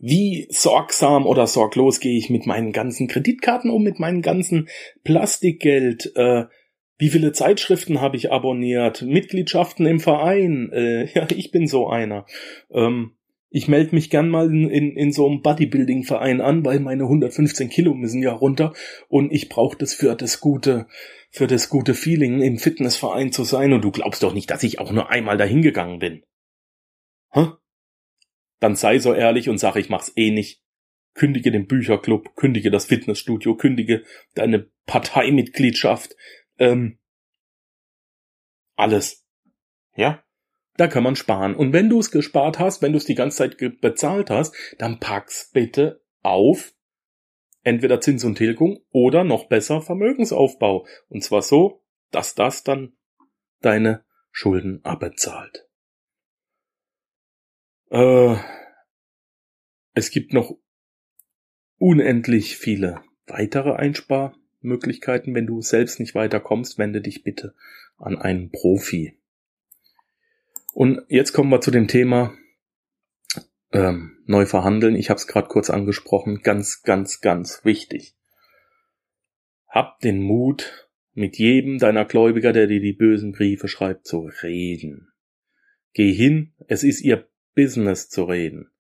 wie 0.01 0.47
sorgsam 0.51 1.27
oder 1.27 1.47
sorglos 1.47 2.01
gehe 2.01 2.17
ich 2.17 2.31
mit 2.31 2.47
meinen 2.47 2.73
ganzen 2.73 3.09
Kreditkarten 3.09 3.71
um, 3.71 3.83
mit 3.83 3.99
meinem 3.99 4.23
ganzen 4.23 4.69
Plastikgeld, 5.05 6.13
äh, 6.17 6.45
wie 6.99 7.11
viele 7.11 7.33
Zeitschriften 7.33 8.01
habe 8.01 8.17
ich 8.17 8.33
abonniert, 8.33 9.03
Mitgliedschaften 9.03 9.87
im 9.87 10.01
Verein, 10.01 10.71
äh, 10.73 11.05
ja, 11.15 11.27
ich 11.35 11.51
bin 11.51 11.67
so 11.67 11.89
einer. 11.89 12.27
Ähm, 12.71 13.13
ich 13.51 13.67
melde 13.67 13.95
mich 13.95 14.11
gern 14.11 14.29
mal 14.29 14.51
in, 14.51 14.69
in, 14.69 14.97
in 14.97 15.13
so 15.13 15.27
einem 15.27 15.41
Bodybuilding-Verein 15.41 16.43
an, 16.43 16.67
weil 16.67 16.81
meine 16.81 17.05
115 17.05 17.71
Kilo 17.71 17.95
müssen 17.95 18.23
ja 18.23 18.33
runter 18.33 18.75
und 19.09 19.33
ich 19.33 19.49
brauche 19.49 19.79
das 19.79 19.95
für 19.95 20.15
das 20.15 20.41
gute, 20.41 20.87
für 21.31 21.47
das 21.47 21.71
gute 21.71 21.95
Feeling 21.95 22.43
im 22.43 22.59
Fitnessverein 22.59 23.33
zu 23.33 23.45
sein 23.45 23.73
und 23.73 23.83
du 23.83 23.91
glaubst 23.91 24.23
doch 24.23 24.35
nicht, 24.35 24.51
dass 24.51 24.65
ich 24.65 24.81
auch 24.81 24.93
nur 24.93 25.09
einmal 25.09 25.39
dahin 25.39 25.63
gegangen 25.63 25.99
bin. 25.99 26.25
Hä? 27.31 27.47
Dann 28.61 28.75
sei 28.75 28.99
so 28.99 29.15
ehrlich 29.15 29.49
und 29.49 29.59
sag, 29.59 29.77
ich 29.77 29.89
mach's 29.89 30.13
eh 30.17 30.31
nicht. 30.31 30.63
Kündige 31.15 31.51
den 31.51 31.67
Bücherclub, 31.67 32.37
kündige 32.37 32.71
das 32.71 32.87
Fitnessstudio, 32.87 33.57
kündige 33.57 34.05
deine 34.35 34.69
Parteimitgliedschaft, 34.87 36.17
ähm, 36.59 36.99
alles. 38.77 39.27
Ja? 39.95 40.23
Da 40.77 40.87
kann 40.87 41.03
man 41.03 41.17
sparen. 41.17 41.57
Und 41.57 41.73
wenn 41.73 41.89
du 41.89 41.99
es 41.99 42.11
gespart 42.11 42.59
hast, 42.59 42.83
wenn 42.83 42.93
du 42.93 42.99
es 42.99 43.05
die 43.05 43.17
ganze 43.17 43.39
Zeit 43.39 43.81
bezahlt 43.81 44.31
hast, 44.31 44.55
dann 44.79 45.01
pack's 45.01 45.51
bitte 45.53 46.05
auf. 46.23 46.73
Entweder 47.65 48.01
Zins 48.01 48.25
und 48.25 48.37
Tilgung 48.37 48.79
oder 48.91 49.25
noch 49.25 49.49
besser 49.49 49.83
Vermögensaufbau. 49.83 50.87
Und 51.09 51.25
zwar 51.25 51.43
so, 51.43 51.85
dass 52.13 52.37
das 52.37 52.63
dann 52.63 52.97
deine 53.61 54.05
Schulden 54.31 54.85
abbezahlt. 54.85 55.69
Äh, 57.91 58.37
es 59.95 60.11
gibt 60.13 60.33
noch 60.33 60.57
unendlich 61.79 62.57
viele 62.57 63.03
weitere 63.27 63.73
Einsparmöglichkeiten. 64.59 65.35
Wenn 65.35 65.47
du 65.47 65.61
selbst 65.63 66.01
nicht 66.01 66.15
weiterkommst, 66.15 66.79
wende 66.79 67.01
dich 67.01 67.23
bitte 67.23 67.55
an 67.97 68.19
einen 68.19 68.51
Profi. 68.51 69.19
Und 70.75 71.03
jetzt 71.09 71.33
kommen 71.33 71.51
wir 71.51 71.61
zu 71.61 71.71
dem 71.71 71.89
Thema 71.89 72.35
ähm, 73.73 74.19
neu 74.27 74.47
verhandeln. 74.47 74.97
Ich 74.97 75.11
habe 75.11 75.19
es 75.19 75.27
gerade 75.27 75.49
kurz 75.49 75.71
angesprochen. 75.71 76.43
Ganz, 76.43 76.83
ganz, 76.83 77.21
ganz 77.21 77.65
wichtig. 77.65 78.15
Hab 79.67 80.01
den 80.01 80.21
Mut, 80.21 80.89
mit 81.15 81.37
jedem 81.37 81.79
deiner 81.79 82.05
Gläubiger, 82.05 82.53
der 82.53 82.69
dir 82.69 82.81
die 82.81 82.93
bösen 82.93 83.33
Briefe 83.33 83.67
schreibt, 83.67 84.07
zu 84.07 84.31
reden. 84.43 85.09
Geh 85.93 86.13
hin, 86.13 86.55
es 86.69 86.85
ist 86.85 87.01
ihr 87.01 87.29
Business 87.57 88.09
zu 88.09 88.25
reden. 88.25 88.71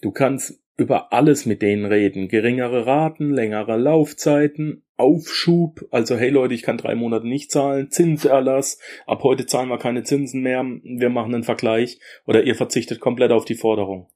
Du 0.00 0.10
kannst 0.10 0.63
über 0.76 1.12
alles 1.12 1.46
mit 1.46 1.62
denen 1.62 1.84
reden. 1.84 2.28
Geringere 2.28 2.86
Raten, 2.86 3.30
längere 3.30 3.76
Laufzeiten, 3.76 4.82
Aufschub, 4.96 5.86
also 5.90 6.16
hey 6.16 6.30
Leute, 6.30 6.54
ich 6.54 6.62
kann 6.62 6.78
drei 6.78 6.94
Monate 6.94 7.26
nicht 7.26 7.50
zahlen, 7.50 7.90
Zinserlass, 7.90 8.78
ab 9.06 9.22
heute 9.24 9.46
zahlen 9.46 9.68
wir 9.68 9.78
keine 9.78 10.04
Zinsen 10.04 10.40
mehr, 10.42 10.64
wir 10.64 11.10
machen 11.10 11.34
einen 11.34 11.42
Vergleich 11.42 11.98
oder 12.26 12.44
ihr 12.44 12.54
verzichtet 12.54 13.00
komplett 13.00 13.32
auf 13.32 13.44
die 13.44 13.56
Forderung. 13.56 14.08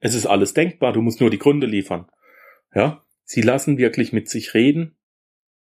Es 0.00 0.14
ist 0.14 0.26
alles 0.26 0.52
denkbar, 0.52 0.92
du 0.92 1.02
musst 1.02 1.20
nur 1.20 1.30
die 1.30 1.38
Gründe 1.38 1.66
liefern. 1.66 2.06
Ja, 2.74 3.04
sie 3.22 3.42
lassen 3.42 3.78
wirklich 3.78 4.12
mit 4.12 4.28
sich 4.28 4.54
reden, 4.54 4.96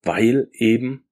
weil 0.02 0.48
eben 0.52 1.06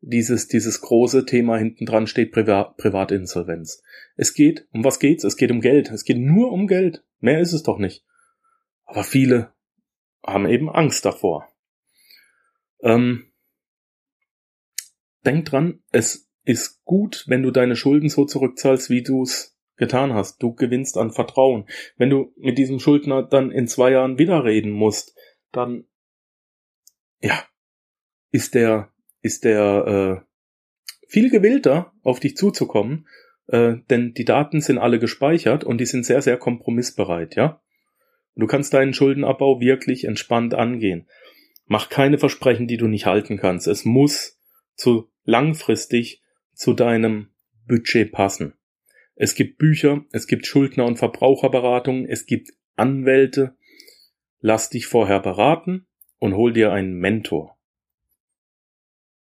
dieses, 0.00 0.46
dieses 0.46 0.80
große 0.80 1.26
Thema 1.26 1.58
hinten 1.58 1.86
dran 1.86 2.06
steht, 2.06 2.30
Privat, 2.30 2.76
Privatinsolvenz. 2.76 3.82
Es 4.14 4.34
geht, 4.34 4.68
um 4.70 4.84
was 4.84 5.00
geht's? 5.00 5.24
Es 5.24 5.36
geht 5.36 5.50
um 5.50 5.60
Geld. 5.60 5.90
Es 5.90 6.04
geht 6.04 6.18
nur 6.18 6.52
um 6.52 6.68
Geld. 6.68 7.02
Mehr 7.18 7.40
ist 7.40 7.52
es 7.52 7.64
doch 7.64 7.78
nicht. 7.78 8.04
Aber 8.86 9.04
viele 9.04 9.52
haben 10.24 10.48
eben 10.48 10.70
Angst 10.70 11.04
davor. 11.04 11.48
Ähm, 12.80 13.32
denk 15.24 15.44
dran, 15.44 15.82
es 15.90 16.28
ist 16.44 16.84
gut, 16.84 17.24
wenn 17.26 17.42
du 17.42 17.50
deine 17.50 17.76
Schulden 17.76 18.08
so 18.08 18.24
zurückzahlst, 18.24 18.90
wie 18.90 19.02
du 19.02 19.22
es 19.22 19.56
getan 19.76 20.14
hast. 20.14 20.42
Du 20.42 20.54
gewinnst 20.54 20.96
an 20.96 21.12
Vertrauen. 21.12 21.66
Wenn 21.96 22.10
du 22.10 22.32
mit 22.36 22.58
diesem 22.58 22.78
Schuldner 22.78 23.22
dann 23.22 23.50
in 23.50 23.68
zwei 23.68 23.90
Jahren 23.90 24.18
wieder 24.18 24.44
reden 24.44 24.70
musst, 24.70 25.16
dann 25.52 25.84
ja, 27.20 27.44
ist 28.30 28.54
der 28.54 28.92
ist 29.20 29.44
der 29.44 30.22
äh, 30.22 30.26
viel 31.08 31.30
gewillter, 31.30 31.92
auf 32.02 32.20
dich 32.20 32.36
zuzukommen, 32.36 33.08
äh, 33.48 33.76
denn 33.90 34.14
die 34.14 34.24
Daten 34.24 34.60
sind 34.60 34.78
alle 34.78 34.98
gespeichert 34.98 35.64
und 35.64 35.78
die 35.78 35.86
sind 35.86 36.04
sehr, 36.04 36.22
sehr 36.22 36.36
kompromissbereit, 36.36 37.36
ja. 37.36 37.60
Du 38.36 38.46
kannst 38.46 38.74
deinen 38.74 38.94
Schuldenabbau 38.94 39.60
wirklich 39.60 40.04
entspannt 40.04 40.54
angehen. 40.54 41.08
Mach 41.66 41.88
keine 41.88 42.18
Versprechen, 42.18 42.66
die 42.66 42.76
du 42.76 42.86
nicht 42.86 43.06
halten 43.06 43.38
kannst. 43.38 43.66
Es 43.66 43.84
muss 43.84 44.40
zu 44.74 45.10
langfristig 45.24 46.22
zu 46.52 46.74
deinem 46.74 47.30
Budget 47.66 48.12
passen. 48.12 48.54
Es 49.14 49.34
gibt 49.34 49.58
Bücher, 49.58 50.04
es 50.12 50.26
gibt 50.26 50.46
Schuldner- 50.46 50.86
und 50.86 50.98
Verbraucherberatungen, 50.98 52.06
es 52.06 52.26
gibt 52.26 52.52
Anwälte. 52.76 53.56
Lass 54.40 54.70
dich 54.70 54.86
vorher 54.86 55.20
beraten 55.20 55.86
und 56.18 56.34
hol 56.34 56.52
dir 56.52 56.72
einen 56.72 56.94
Mentor. 56.94 57.56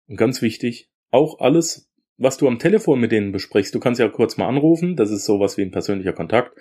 Und 0.08 0.16
ganz 0.16 0.42
wichtig, 0.42 0.90
auch 1.10 1.38
alles, 1.38 1.90
was 2.16 2.36
du 2.36 2.48
am 2.48 2.58
Telefon 2.58 2.98
mit 2.98 3.12
denen 3.12 3.30
besprichst, 3.30 3.74
du 3.74 3.80
kannst 3.80 4.00
ja 4.00 4.08
kurz 4.08 4.36
mal 4.36 4.48
anrufen, 4.48 4.96
das 4.96 5.10
ist 5.10 5.24
sowas 5.24 5.56
wie 5.56 5.62
ein 5.62 5.70
persönlicher 5.70 6.12
Kontakt 6.12 6.58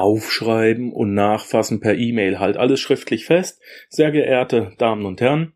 aufschreiben 0.00 0.92
und 0.92 1.14
nachfassen 1.14 1.80
per 1.80 1.94
E-Mail. 1.94 2.38
Halt 2.38 2.56
alles 2.56 2.80
schriftlich 2.80 3.26
fest. 3.26 3.60
Sehr 3.88 4.10
geehrte 4.10 4.72
Damen 4.78 5.04
und 5.04 5.20
Herren, 5.20 5.52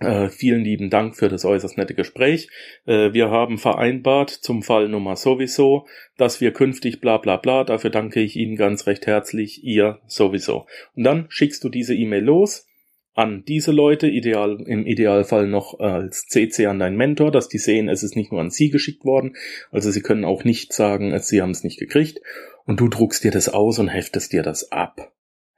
äh, 0.00 0.28
vielen 0.28 0.62
lieben 0.62 0.90
Dank 0.90 1.16
für 1.16 1.28
das 1.28 1.44
äußerst 1.44 1.78
nette 1.78 1.94
Gespräch. 1.94 2.48
Äh, 2.86 3.12
wir 3.12 3.30
haben 3.30 3.58
vereinbart 3.58 4.30
zum 4.30 4.62
Fall 4.62 4.88
Nummer 4.88 5.16
sowieso, 5.16 5.86
dass 6.16 6.40
wir 6.40 6.52
künftig 6.52 7.00
bla 7.00 7.16
bla 7.18 7.36
bla, 7.36 7.64
dafür 7.64 7.90
danke 7.90 8.20
ich 8.20 8.36
Ihnen 8.36 8.56
ganz 8.56 8.86
recht 8.86 9.06
herzlich, 9.06 9.64
ihr 9.64 9.98
sowieso. 10.06 10.66
Und 10.94 11.04
dann 11.04 11.26
schickst 11.30 11.64
du 11.64 11.68
diese 11.68 11.94
E-Mail 11.94 12.24
los 12.24 12.66
an 13.14 13.44
diese 13.46 13.72
Leute, 13.72 14.08
ideal, 14.08 14.62
im 14.66 14.86
Idealfall 14.86 15.48
noch 15.48 15.80
als 15.80 16.26
CC 16.28 16.66
an 16.66 16.78
deinen 16.78 16.96
Mentor, 16.96 17.30
dass 17.30 17.48
die 17.48 17.58
sehen, 17.58 17.88
es 17.88 18.02
ist 18.02 18.14
nicht 18.14 18.30
nur 18.30 18.40
an 18.40 18.50
sie 18.50 18.70
geschickt 18.70 19.04
worden, 19.04 19.36
also 19.70 19.90
sie 19.90 20.00
können 20.00 20.24
auch 20.24 20.44
nicht 20.44 20.72
sagen, 20.72 21.18
sie 21.18 21.42
haben 21.42 21.50
es 21.50 21.64
nicht 21.64 21.78
gekriegt 21.78 22.20
und 22.64 22.80
du 22.80 22.88
druckst 22.88 23.24
dir 23.24 23.30
das 23.30 23.48
aus 23.48 23.78
und 23.78 23.88
heftest 23.88 24.32
dir 24.32 24.42
das 24.42 24.72
ab. 24.72 25.12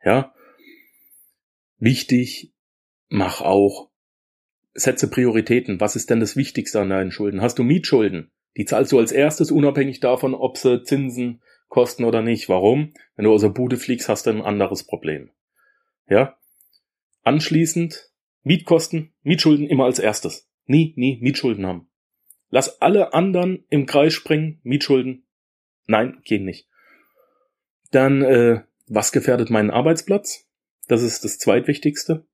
Ja? 0.05 0.35
Wichtig, 1.79 2.53
mach 3.09 3.41
auch, 3.41 3.91
setze 4.75 5.09
Prioritäten. 5.11 5.81
Was 5.81 5.97
ist 5.97 6.11
denn 6.11 6.21
das 6.21 6.37
Wichtigste 6.37 6.81
an 6.81 6.91
deinen 6.91 7.13
Schulden? 7.13 7.43
Hast 7.43 7.59
du 7.59 7.65
Mietschulden? 7.65 8.31
Die 8.57 8.65
zahlst 8.65 8.93
du 8.93 8.99
als 8.99 9.13
erstes, 9.13 9.51
unabhängig 9.51 10.01
davon, 10.01 10.35
ob 10.35 10.59
sie 10.59 10.83
Zinsen 10.83 11.43
kosten 11.69 12.05
oder 12.05 12.23
nicht. 12.23 12.49
Warum? 12.49 12.93
Wenn 13.17 13.25
du 13.25 13.33
aus 13.33 13.41
der 13.41 13.49
Bude 13.49 13.77
fliegst, 13.77 14.09
hast 14.09 14.27
du 14.27 14.31
ein 14.31 14.43
anderes 14.43 14.85
Problem. 14.85 15.31
Ja? 16.09 16.37
Anschließend 17.23 18.11
Mietkosten, 18.43 19.13
Mietschulden 19.23 19.69
immer 19.69 19.85
als 19.85 19.99
erstes. 19.99 20.49
Nie, 20.67 20.93
nie 20.97 21.19
Mietschulden 21.21 21.67
haben. 21.67 21.89
Lass 22.51 22.83
alle 22.83 23.15
anderen 23.15 23.65
im 23.71 23.87
Kreis 23.87 24.13
springen, 24.13 24.61
Mietschulden. 24.63 25.25
Nein, 25.87 26.21
gehen 26.25 26.45
nicht. 26.45 26.69
Dann, 27.93 28.23
äh, 28.23 28.63
was 28.89 29.13
gefährdet 29.13 29.51
meinen 29.51 29.71
Arbeitsplatz? 29.71 30.49
Das 30.89 31.03
ist 31.03 31.25
das 31.25 31.39
zweitwichtigste. 31.39 32.27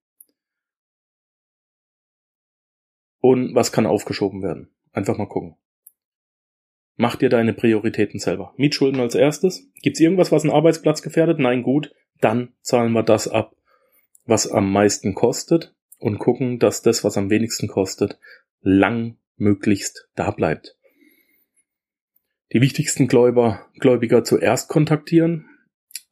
Und 3.21 3.55
was 3.55 3.73
kann 3.73 3.85
aufgeschoben 3.85 4.43
werden? 4.43 4.71
Einfach 4.93 5.19
mal 5.19 5.29
gucken. 5.29 5.57
Mach 6.97 7.17
dir 7.17 7.29
deine 7.29 7.53
Prioritäten 7.53 8.21
selber. 8.21 8.55
Mietschulden 8.57 9.01
als 9.01 9.15
erstes. 9.15 9.69
Gibt's 9.83 10.01
irgendwas, 10.01 10.33
was 10.33 10.45
einen 10.45 10.53
Arbeitsplatz 10.53 11.03
gefährdet? 11.03 11.41
Nein, 11.41 11.63
gut. 11.63 11.93
Dann 12.21 12.55
zahlen 12.63 12.93
wir 12.93 13.03
das 13.03 13.29
ab, 13.29 13.55
was 14.25 14.51
am 14.51 14.73
meisten 14.73 15.15
kostet 15.15 15.75
und 15.99 16.19
gucken, 16.19 16.61
dass 16.61 16.83
das, 16.83 17.03
was 17.03 17.17
am 17.17 17.31
wenigsten 17.31 17.67
kostet, 17.67 18.19
lang 18.61 19.17
möglichst 19.37 20.09
da 20.15 20.31
bleibt 20.31 20.79
die 22.53 22.61
wichtigsten 22.61 23.09
Gläuber, 23.09 23.67
Gläubiger 23.79 24.25
zuerst 24.25 24.69
kontaktieren. 24.69 25.48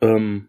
Ähm, 0.01 0.49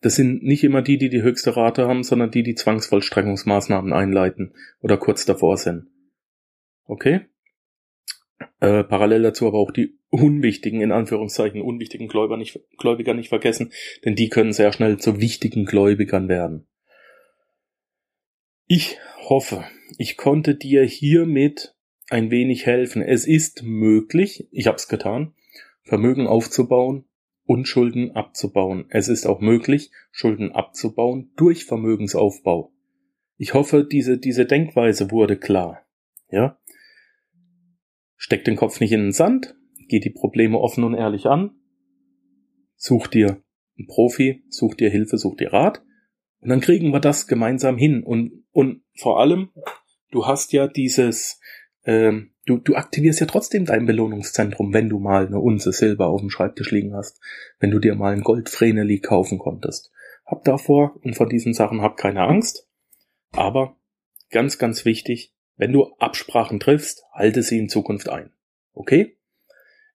das 0.00 0.14
sind 0.14 0.42
nicht 0.42 0.62
immer 0.62 0.82
die, 0.82 0.98
die 0.98 1.08
die 1.08 1.22
höchste 1.22 1.56
Rate 1.56 1.88
haben, 1.88 2.02
sondern 2.02 2.30
die, 2.30 2.42
die 2.42 2.54
Zwangsvollstreckungsmaßnahmen 2.54 3.92
einleiten 3.92 4.54
oder 4.80 4.98
kurz 4.98 5.24
davor 5.24 5.56
sind. 5.56 5.88
Okay? 6.84 7.26
Äh, 8.60 8.84
parallel 8.84 9.22
dazu 9.22 9.46
aber 9.46 9.58
auch 9.58 9.70
die 9.70 9.98
unwichtigen, 10.10 10.80
in 10.80 10.92
Anführungszeichen, 10.92 11.60
unwichtigen 11.60 12.08
Gläubiger 12.08 12.36
nicht, 12.36 12.60
Gläubiger 12.78 13.14
nicht 13.14 13.30
vergessen, 13.30 13.72
denn 14.04 14.14
die 14.14 14.28
können 14.28 14.52
sehr 14.52 14.72
schnell 14.72 14.98
zu 14.98 15.20
wichtigen 15.20 15.64
Gläubigern 15.64 16.28
werden. 16.28 16.68
Ich 18.66 18.98
hoffe, 19.28 19.64
ich 19.98 20.16
konnte 20.16 20.54
dir 20.54 20.84
hiermit 20.84 21.74
ein 22.08 22.30
wenig 22.30 22.66
helfen. 22.66 23.02
Es 23.02 23.26
ist 23.26 23.62
möglich, 23.62 24.48
ich 24.52 24.66
habe 24.66 24.76
es 24.76 24.88
getan, 24.88 25.34
Vermögen 25.82 26.26
aufzubauen 26.26 27.05
und 27.46 27.66
Schulden 27.66 28.12
abzubauen. 28.12 28.86
Es 28.90 29.08
ist 29.08 29.26
auch 29.26 29.40
möglich, 29.40 29.90
Schulden 30.10 30.52
abzubauen 30.52 31.32
durch 31.36 31.64
Vermögensaufbau. 31.64 32.72
Ich 33.38 33.54
hoffe, 33.54 33.84
diese, 33.84 34.18
diese 34.18 34.46
Denkweise 34.46 35.10
wurde 35.10 35.36
klar. 35.36 35.86
Ja? 36.30 36.58
Steck 38.16 38.44
den 38.44 38.56
Kopf 38.56 38.80
nicht 38.80 38.92
in 38.92 39.00
den 39.00 39.12
Sand, 39.12 39.56
geh 39.88 40.00
die 40.00 40.10
Probleme 40.10 40.58
offen 40.58 40.84
und 40.84 40.94
ehrlich 40.94 41.26
an 41.26 41.56
such 42.76 43.08
dir 43.08 43.42
einen 43.78 43.88
Profi, 43.88 44.44
such 44.48 44.74
dir 44.74 44.90
Hilfe, 44.90 45.18
such 45.18 45.36
dir 45.36 45.52
Rat 45.52 45.82
und 46.40 46.50
dann 46.50 46.60
kriegen 46.60 46.92
wir 46.92 47.00
das 47.00 47.26
gemeinsam 47.26 47.76
hin 47.76 48.02
und, 48.02 48.44
und 48.52 48.82
vor 48.98 49.20
allem, 49.20 49.50
du 50.10 50.26
hast 50.26 50.52
ja 50.52 50.68
dieses, 50.68 51.40
ähm, 51.84 52.34
du, 52.46 52.58
du 52.58 52.74
aktivierst 52.74 53.20
ja 53.20 53.26
trotzdem 53.26 53.66
dein 53.66 53.86
Belohnungszentrum, 53.86 54.72
wenn 54.72 54.88
du 54.88 54.98
mal 54.98 55.26
eine 55.26 55.40
Unze 55.40 55.72
Silber 55.72 56.06
auf 56.06 56.20
dem 56.20 56.30
Schreibtisch 56.30 56.70
liegen 56.70 56.94
hast, 56.94 57.20
wenn 57.60 57.70
du 57.70 57.78
dir 57.78 57.94
mal 57.94 58.12
ein 58.12 58.22
Goldvreneli 58.22 59.00
kaufen 59.00 59.38
konntest. 59.38 59.92
Hab 60.24 60.44
davor 60.44 60.96
und 61.02 61.14
von 61.14 61.28
diesen 61.28 61.52
Sachen 61.52 61.82
hab 61.82 61.96
keine 61.96 62.22
Angst, 62.22 62.66
aber 63.32 63.76
ganz, 64.30 64.58
ganz 64.58 64.84
wichtig, 64.84 65.34
wenn 65.56 65.72
du 65.72 65.94
Absprachen 65.98 66.60
triffst, 66.60 67.04
halte 67.12 67.42
sie 67.42 67.58
in 67.58 67.68
Zukunft 67.68 68.08
ein. 68.08 68.32
Okay? 68.72 69.16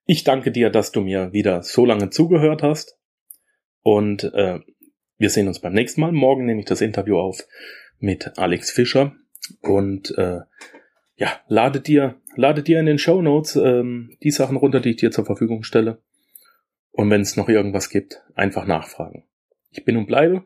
Ich 0.05 0.23
danke 0.23 0.51
dir, 0.51 0.69
dass 0.69 0.91
du 0.91 1.01
mir 1.01 1.33
wieder 1.33 1.63
so 1.63 1.85
lange 1.85 2.09
zugehört 2.09 2.63
hast. 2.63 2.97
Und 3.83 4.23
äh, 4.33 4.59
wir 5.17 5.29
sehen 5.29 5.47
uns 5.47 5.59
beim 5.59 5.73
nächsten 5.73 6.01
Mal. 6.01 6.11
Morgen 6.11 6.45
nehme 6.45 6.59
ich 6.59 6.65
das 6.65 6.81
Interview 6.81 7.17
auf 7.17 7.45
mit 7.99 8.37
Alex 8.37 8.71
Fischer. 8.71 9.15
Und 9.61 10.17
äh, 10.17 10.39
ja, 11.21 11.39
lade 11.47 11.81
dir, 11.81 12.15
lade 12.35 12.63
dir 12.63 12.79
in 12.79 12.87
den 12.87 12.97
Show 12.97 13.21
Notes 13.21 13.55
ähm, 13.55 14.17
die 14.23 14.31
Sachen 14.31 14.57
runter, 14.57 14.79
die 14.79 14.89
ich 14.89 14.95
dir 14.95 15.11
zur 15.11 15.23
Verfügung 15.23 15.61
stelle. 15.61 16.01
Und 16.89 17.11
wenn 17.11 17.21
es 17.21 17.37
noch 17.37 17.47
irgendwas 17.47 17.91
gibt, 17.91 18.23
einfach 18.33 18.65
nachfragen. 18.65 19.23
Ich 19.69 19.85
bin 19.85 19.97
und 19.97 20.07
bleibe 20.07 20.43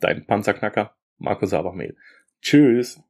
dein 0.00 0.24
Panzerknacker, 0.26 0.94
Markus 1.18 1.52
Abermehl. 1.52 1.94
Tschüss. 2.40 3.02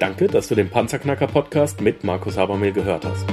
Danke, 0.00 0.26
dass 0.26 0.48
du 0.48 0.56
den 0.56 0.68
Panzerknacker 0.68 1.28
Podcast 1.28 1.80
mit 1.80 2.02
Markus 2.02 2.36
Habermehl 2.36 2.72
gehört 2.72 3.04
hast. 3.04 3.24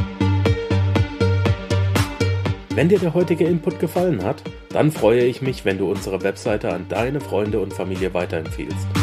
Wenn 2.76 2.90
dir 2.90 3.00
der 3.00 3.16
heutige 3.16 3.46
Input 3.46 3.80
gefallen 3.80 4.24
hat, 4.24 4.44
dann 4.70 4.92
freue 4.92 5.24
ich 5.26 5.42
mich, 5.42 5.66
wenn 5.66 5.80
du 5.80 5.90
unsere 5.90 6.22
Webseite 6.22 6.72
an 6.72 6.86
deine 6.90 7.20
Freunde 7.20 7.60
und 7.60 7.74
Familie 7.74 8.14
weiterempfiehlst. 8.14 9.03